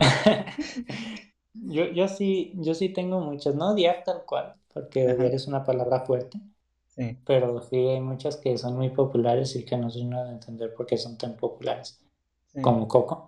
[1.54, 5.46] Yo, yo sí, yo sí tengo muchas, no odiar tal cual, porque Ajá, odiar es
[5.48, 6.40] una palabra fuerte,
[6.86, 7.18] sí.
[7.24, 10.86] pero sí hay muchas que son muy populares y que no soy de entender por
[10.86, 12.00] qué son tan populares,
[12.46, 12.60] Sí.
[12.60, 13.27] como Coco.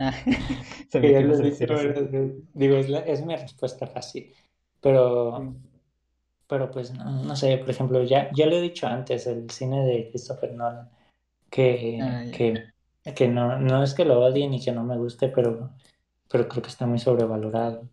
[0.00, 0.12] Ah,
[1.42, 1.68] decir.
[2.54, 4.32] Digo, es, la- es mi respuesta fácil,
[4.80, 5.42] pero, Sí.
[6.48, 9.84] pero pues no, no sé, por ejemplo, ya, ya lo he dicho antes, el cine
[9.86, 10.90] de Christopher Nolan,
[11.50, 12.64] que, Ah, que,
[13.16, 15.72] que no, no es que lo odie ni que no me guste, pero,
[16.30, 17.88] pero creo que está muy sobrevalorado.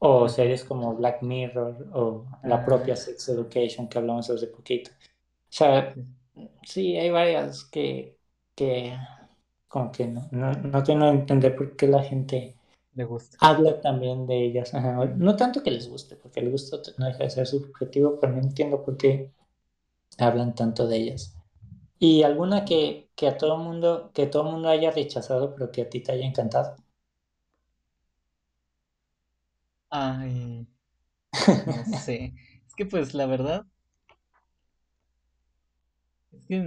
[0.00, 0.30] O Ujú.
[0.30, 4.90] series como Black Mirror o la Ah, propia Sex Education que hablamos hace poquito.
[4.92, 4.96] O
[5.50, 5.94] sea,
[6.62, 8.18] sí, hay varias que,
[8.56, 8.96] que
[9.68, 12.56] como que no, no, no tengo a entender por qué la gente
[12.94, 13.38] Le gusta.
[13.40, 14.74] habla también de ellas.
[14.74, 15.04] Ajá.
[15.06, 18.40] No tanto que les guste, porque el gusto no deja de ser subjetivo, pero no
[18.42, 19.32] entiendo por qué
[20.18, 21.36] hablan tanto de ellas.
[21.98, 25.90] ¿Y alguna que, que a todo mundo, que todo mundo haya rechazado, pero que a
[25.90, 26.76] ti te haya encantado?
[29.90, 30.66] Ay,
[31.64, 32.34] no sé.
[32.68, 33.66] Es que pues la verdad
[36.32, 36.58] es que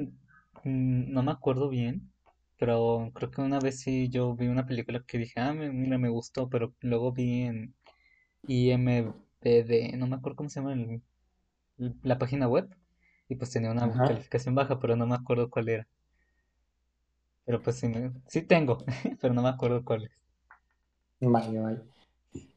[0.64, 2.11] mm, no me acuerdo bien,
[2.62, 6.10] pero creo que una vez sí yo vi una película que dije, ah, mira, me
[6.10, 7.76] gustó, pero luego vi en
[8.48, 11.04] IMDb, no me acuerdo cómo se llama el-
[12.04, 12.70] la página web,
[13.30, 14.06] y pues tenía una Ajá.
[14.06, 15.88] calificación baja, pero no me acuerdo cuál era.
[17.46, 18.80] Pero pues sí, me- sí tengo,
[19.22, 20.12] pero no me acuerdo cuál es.
[21.22, 21.82] Vaya, vaya.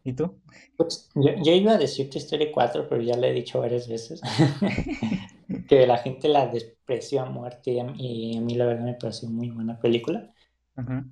[0.04, 0.40] ¿Y tú?
[0.76, 3.88] Pues, yo, yo iba a decir Toy Story 4, pero ya le he dicho varias
[3.88, 4.20] veces
[5.68, 8.94] que la gente la despreció a muerte y a, y a mí la verdad me
[8.94, 10.32] pareció muy buena película.
[10.76, 11.04] Ajá,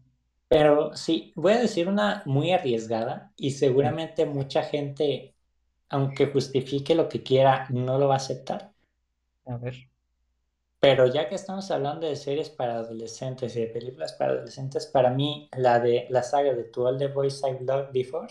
[0.48, 5.34] Pero sí, voy a decir una muy arriesgada y seguramente mucha gente,
[5.88, 8.74] aunque justifique lo que quiera, no lo va a aceptar.
[9.46, 9.74] a ver.
[10.80, 15.08] Pero ya que estamos hablando de series para adolescentes y de películas para adolescentes, para
[15.10, 18.28] mí la de la saga de To All the Boys I've Loved Before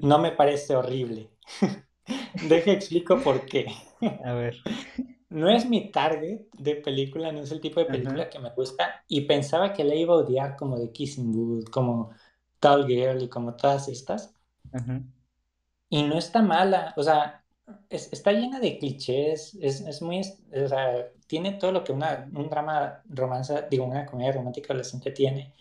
[0.00, 1.30] No me parece horrible.
[2.48, 3.66] Deje explico por qué.
[4.24, 4.56] a ver.
[5.28, 9.04] No es mi target de película, no es el tipo de película que me gusta
[9.08, 12.10] y pensaba que la iba a odiar como de Kissing Booth, como
[12.60, 14.34] Tall Girl y como todas estas.
[15.88, 17.44] Y no está mala, o sea,
[17.88, 22.28] es- está llena de clichés, es, es muy, o sea, tiene todo lo que una,
[22.34, 25.54] un drama romance, digo, una comedia romántica adolescente tiene,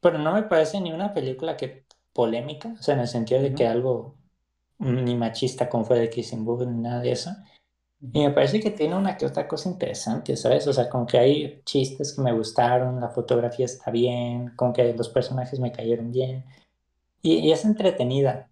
[0.00, 1.68] pero no me parece ni una película que
[2.12, 4.16] polémica, o sea, en el sentido de que algo
[4.78, 7.30] ni machista como fue de Kissing Booth ni nada de eso.
[8.12, 10.66] Y me parece que tiene una que otra cosa interesante, ¿sabes?
[10.66, 14.92] O sea, como que hay chistes que me gustaron, la fotografía está bien, como que
[14.94, 16.44] los personajes me cayeron bien
[17.22, 18.50] y, y es entretenida.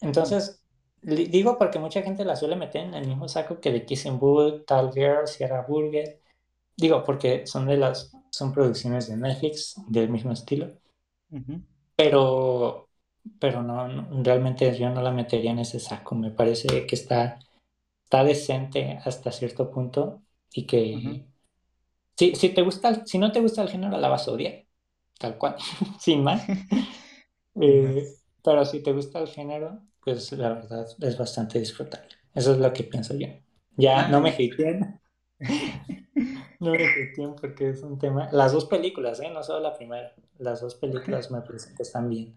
[0.00, 0.62] Entonces,
[1.02, 4.66] digo porque mucha gente la suele meter en el mismo saco que de Kissing Booth,
[4.66, 6.20] Tal Girl, Sierra Burger.
[6.76, 10.72] Digo, porque son de las, son producciones de Netflix del mismo estilo.
[11.96, 12.83] Pero,
[13.38, 16.14] pero no, realmente yo no la metería en ese saco.
[16.14, 17.38] Me parece que está,
[18.04, 20.22] está decente hasta cierto punto
[20.52, 21.26] y que
[22.16, 24.64] si, si, te gusta, si no te gusta el género, la vas a odiar,
[25.18, 25.56] tal cual,
[25.98, 26.44] sin más.
[27.60, 28.04] Eh,
[28.42, 32.08] pero si te gusta el género, pues la verdad es bastante disfrutable.
[32.34, 33.28] Eso es lo que pienso yo.
[33.76, 35.00] Ya no me hateen.
[36.58, 38.28] no me hateen porque es un tema.
[38.32, 39.30] Las dos películas, ¿eh?
[39.32, 40.12] no solo la primera.
[40.38, 42.36] Las dos películas me parecen que están bien.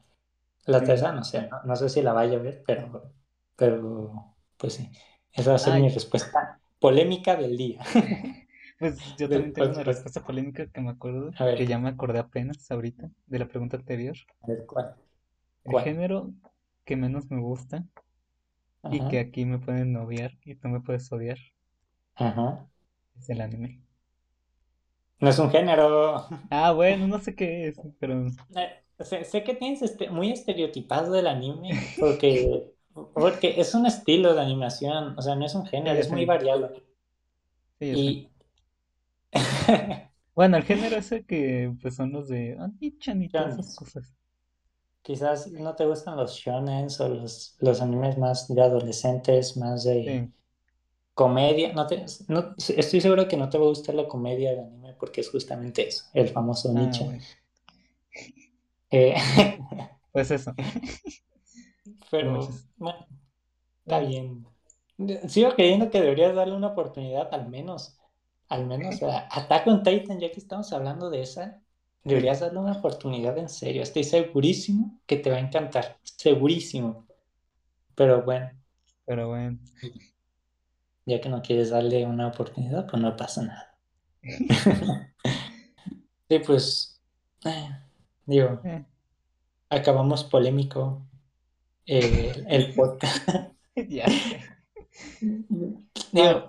[0.67, 3.13] La tercera no sé, no, sé si la vaya a ver, pero,
[3.55, 4.91] pero pues sí.
[5.31, 7.81] Esa va a ser mi respuesta polémica del día.
[8.79, 12.69] Pues yo también tengo una respuesta polémica que me acuerdo, que ya me acordé apenas
[12.69, 14.15] ahorita de la pregunta anterior.
[14.43, 14.93] A ver, ¿cuál?
[15.63, 16.31] El género
[16.85, 17.83] que menos me gusta
[18.91, 21.39] y que aquí me pueden odiar y tú me puedes odiar
[22.15, 22.67] Ajá.
[23.17, 23.81] es el anime.
[25.19, 26.27] No es un género.
[26.51, 28.27] Ah, bueno, no sé qué es, pero...
[28.55, 31.69] Eh, sé, que tienes este, muy estereotipado del anime
[31.99, 32.73] porque,
[33.13, 36.83] porque es un estilo de animación, o sea, no es un género, es muy variable.
[37.79, 38.29] Sí, y...
[40.35, 44.13] bueno, el género ese que pues son los de Anichan y todas esas cosas.
[45.03, 50.29] Quizás no te gustan los shonen o los, los animes más de adolescentes, más de
[51.13, 51.71] comedia.
[51.73, 54.95] No te, no, estoy seguro que no te va a gustar la comedia de anime
[54.99, 56.91] porque es justamente eso, el famoso ah.
[58.91, 59.15] Eh,
[60.11, 60.53] pues eso.
[62.11, 62.47] Pero,
[62.77, 63.05] bueno,
[63.85, 64.45] está bien.
[65.27, 67.99] Sigo creyendo que deberías darle una oportunidad al menos.
[68.49, 71.61] Al menos a Attack on Titan, ya que estamos hablando de esa.
[72.03, 73.83] Deberías darle una oportunidad en serio.
[73.83, 75.99] Estoy segurísimo que te va a encantar.
[76.03, 77.05] Segurísimo.
[77.95, 78.49] Pero bueno.
[79.05, 79.59] Pero bueno.
[81.05, 83.77] Ya que no quieres darle una oportunidad, pues no pasa nada.
[86.29, 87.01] sí, pues.
[87.43, 87.69] Eh,
[88.27, 88.61] digo.
[88.63, 88.85] Eh.
[89.69, 91.01] Acabamos polémico
[91.85, 93.27] eh, el podcast.
[93.89, 94.05] ya.
[96.11, 96.47] digo,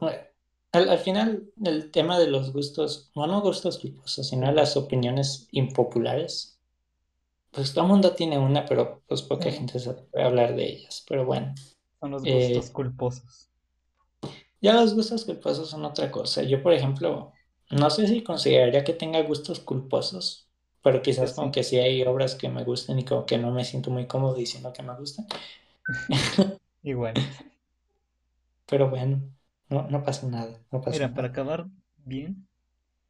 [0.73, 6.61] al, final, el tema de los gustos, no, no gustos culposos, sino las opiniones impopulares,
[7.51, 11.05] pues todo el mundo tiene una, pero pues poca gente se puede hablar de ellas.
[11.09, 11.55] Pero bueno.
[12.01, 13.51] Son los gustos eh, culposos.
[14.61, 16.43] Ya los gustos culposos son otra cosa.
[16.43, 17.33] Yo, por ejemplo,
[17.71, 20.48] no sé si consideraría que tenga gustos culposos,
[20.83, 23.65] pero quizás como que sí hay obras que me gusten y como que no me
[23.65, 25.27] siento muy cómodo diciendo que me gustan.
[26.83, 27.15] Igual.
[28.67, 29.23] Pero bueno.
[29.69, 30.61] No, no pasa nada.
[30.91, 32.47] Mira, para acabar bien.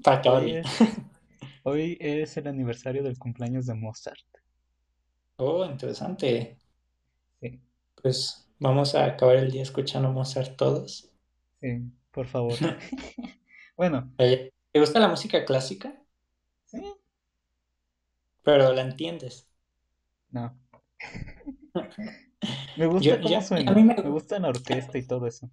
[0.03, 0.65] Para acabar bien.
[1.63, 4.27] hoy es el aniversario del cumpleaños de Mozart.
[5.37, 6.59] Oh, interesante.
[7.41, 7.61] Sí.
[8.03, 11.13] Pues vamos a acabar el día escuchando Mozart todos.
[11.61, 12.55] Sí, por favor.
[13.77, 14.13] bueno.
[14.17, 15.95] ¿te gusta la música clásica?
[16.67, 16.83] Sí.
[18.49, 19.47] Pero la entiendes.
[20.31, 20.59] No.
[22.79, 23.73] me gusta cómo suena.
[23.73, 23.85] me...
[23.85, 25.51] me gusta la orquesta y todo eso.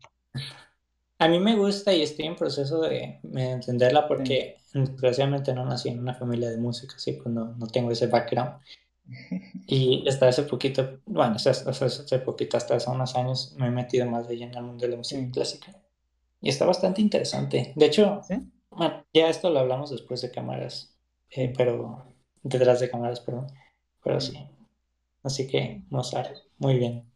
[1.19, 5.99] A mí me gusta y estoy en proceso de, entenderla porque desgraciadamente no nací en
[5.99, 8.61] una familia de música, así pues no, tengo ese background.
[9.67, 14.09] Y hasta hace poquito, bueno, hasta, hace poquito, hasta hace unos años me he metido
[14.09, 15.75] más de lleno en el mundo de la música clásica.
[16.39, 17.73] Y está bastante interesante.
[17.75, 18.21] De hecho,
[18.69, 20.97] bueno, ya esto lo hablamos después de cámaras,
[21.29, 22.14] eh, pero
[22.45, 23.47] detrás de cámaras, perdón.
[24.03, 24.37] Pero sí.
[25.23, 27.11] Así que Mozart, muy bien.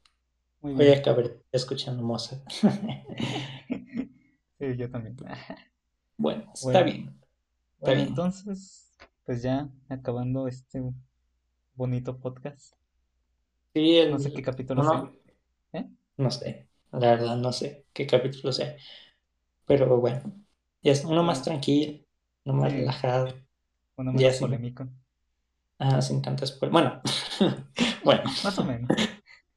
[0.62, 2.42] Voy a acabar escuchando Mozart.
[4.60, 5.16] sí, yo también.
[6.22, 7.18] Bueno, está bien.
[7.80, 8.94] bueno, entonces,
[9.24, 10.84] pues ya acabando este
[11.76, 12.74] bonito podcast.
[13.74, 15.10] Sí, no sé qué capítulo sea.
[15.72, 15.90] ¿Eh?
[16.18, 18.76] No sé, la verdad no sé qué capítulo sea.
[19.66, 20.24] Pero bueno,
[20.84, 22.04] ya es uno más tranquilo,
[22.44, 23.34] uno más relajado.
[23.96, 24.90] Uno más polémico.
[25.80, 26.60] Ah, sin tantas...
[26.60, 27.02] Bueno,
[28.04, 28.24] bueno.
[28.44, 28.88] Más o menos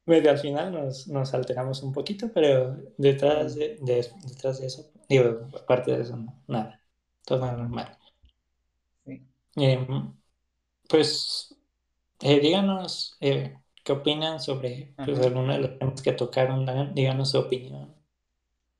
[0.05, 5.47] medio al final nos, nos, alteramos un poquito, pero detrás de, detrás de eso, digo,
[5.61, 6.17] aparte de eso,
[6.47, 6.81] nada,
[7.25, 7.97] todo normal.
[9.55, 10.13] Em,
[10.89, 11.55] pues
[12.21, 17.39] eh, díganos eh, qué opinan sobre pues, alguno de los temas que tocaron, díganos su
[17.39, 17.95] opinión.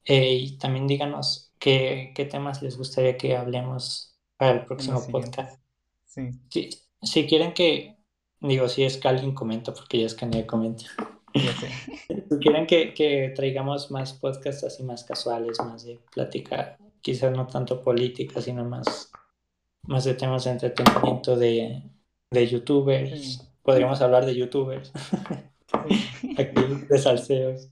[0.06, 5.61] Eh, y también díganos qué, qué, temas les gustaría que hablemos para el próximo podcast.
[6.06, 6.32] Sí.
[6.49, 6.70] Si,
[7.04, 7.98] si quieren que,
[8.40, 10.86] digo, si es que alguien comenta, porque ya es que nadie comenta.
[11.34, 17.48] Si quieren que, que, traigamos más podcasts así más casuales, más de plática, quizás no
[17.48, 19.12] tanto política, sino más,
[19.84, 21.82] más de temas de entretenimiento de,
[22.30, 23.50] de youtubers.
[23.64, 24.92] Podríamos hablar de youtubers.
[26.38, 27.70] aquí de salseos.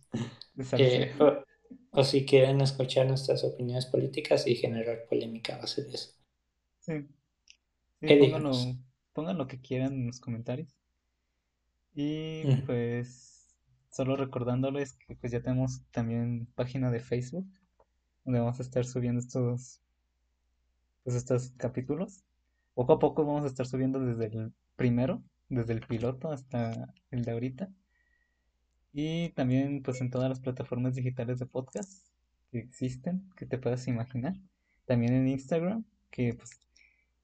[0.73, 1.13] Eh,
[1.91, 6.11] o, si quieren escuchar nuestras opiniones políticas y generar polémica a base de eso.
[6.79, 7.07] Sí.
[7.99, 8.51] pónganlo,
[9.13, 10.75] pongan lo que quieran en los comentarios.
[11.93, 13.55] Y pues
[13.91, 17.47] solo recordándoles que pues ya tenemos también página de Facebook
[18.23, 19.81] donde vamos a estar subiendo estos
[21.03, 22.23] pues estos capítulos.
[22.73, 27.25] Poco a poco vamos a estar subiendo desde el primero, desde el piloto hasta el
[27.25, 27.69] de ahorita.
[28.93, 32.07] Y también pues en todas las plataformas digitales de podcast
[32.51, 34.35] que existen, que te puedas imaginar.
[34.85, 36.51] También en Instagram, que pues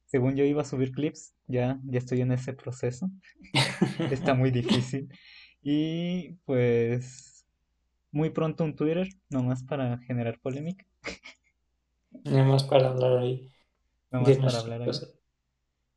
[0.08, 3.10] según yo iba a subir clips, ya, ya estoy en ese proceso.
[4.12, 5.10] Está muy difícil.
[5.62, 7.46] Y pues
[8.12, 10.86] muy pronto un Twitter, nomás para generar polémica.
[12.24, 13.52] Nomás para hablar ahí.
[14.10, 14.92] Nomás para hablar ahí.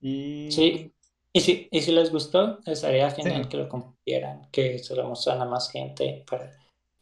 [0.00, 0.50] Y...
[0.50, 0.92] Sí,
[1.32, 5.42] y si, y si les gustó, estaría genial que lo compartieran, que se lo mostraran
[5.42, 6.24] a más gente.
[6.28, 6.50] Para...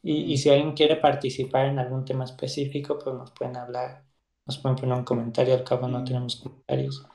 [0.03, 4.05] Y, y, si alguien quiere participar en algún tema específico, pues nos pueden hablar,
[4.49, 7.07] nos pueden poner un comentario, al cabo no tenemos comentarios.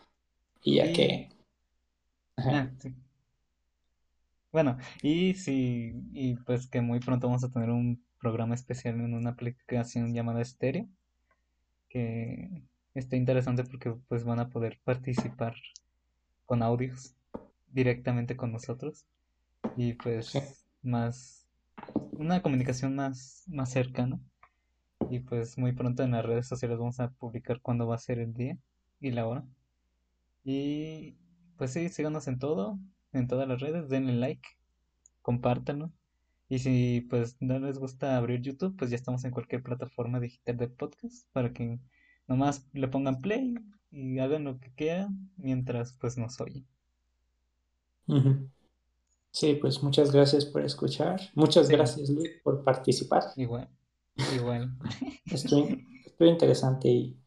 [0.61, 1.29] Y ya que...
[2.37, 2.69] Ah,
[4.51, 9.15] bueno, y sí, y pues que muy pronto vamos a tener un programa especial en
[9.15, 10.87] una aplicación llamada Stereo,
[11.89, 15.55] que está interesante porque pues van a poder participar
[16.45, 17.15] con audios
[17.71, 19.05] directamente con nosotros.
[19.75, 21.47] Y pues más
[22.11, 24.19] una comunicación más más cercana
[25.13, 28.17] y pues muy pronto en las redes sociales vamos a publicar cuándo va a ser
[28.19, 28.57] el día
[28.99, 29.45] y la hora
[30.43, 31.15] y
[31.57, 32.79] pues sí síganos en todo
[33.11, 34.47] en todas las redes denle like
[35.21, 35.91] compártanlo
[36.49, 40.57] y si pues no les gusta abrir YouTube pues ya estamos en cualquier plataforma digital
[40.57, 41.79] de podcast para que
[42.27, 43.55] nomás le pongan play
[43.91, 46.65] y hagan lo que quieran mientras pues nos oyen.
[49.31, 51.21] Sí, pues muchas gracias por escuchar.
[51.35, 53.23] Muchas gracias, Luis, por participar.
[53.35, 53.69] Igual,
[54.35, 54.77] igual.
[55.25, 57.19] estoy, estoy interesante y,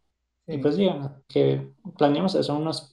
[0.62, 2.92] pues digan que planeamos hacer unos,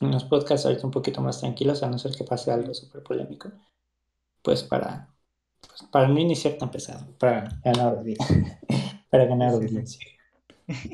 [0.00, 3.50] unos podcasts ahorita un poquito más tranquilos, a no ser que pase algo súper polémico.
[4.42, 5.14] Pues para,
[5.66, 8.60] pues, para no iniciar tan pesado, para ganar audiencia.
[9.10, 10.06] para ganar audiencia.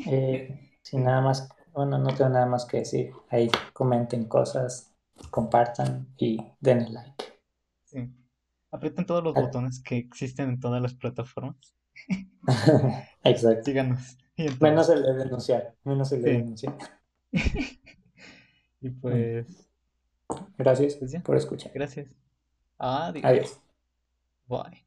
[0.06, 3.12] Eh, sin nada más, bueno, no tengo nada más que decir.
[3.28, 4.94] Ahí comenten cosas,
[5.30, 7.35] compartan y denle like.
[8.70, 9.40] Aprieten todos los ah.
[9.40, 11.56] botones que existen en todas las plataformas.
[13.24, 13.64] Exacto.
[13.64, 14.18] Síganos.
[14.60, 15.74] Menos el de denunciar.
[15.84, 16.76] Menos el de denunciar.
[18.80, 19.47] y pues.
[20.59, 21.72] Gracias pues por escuchar.
[21.72, 22.09] Gracias.
[22.78, 23.24] Adiós.
[23.24, 23.60] Adiós.
[24.48, 24.85] Bye.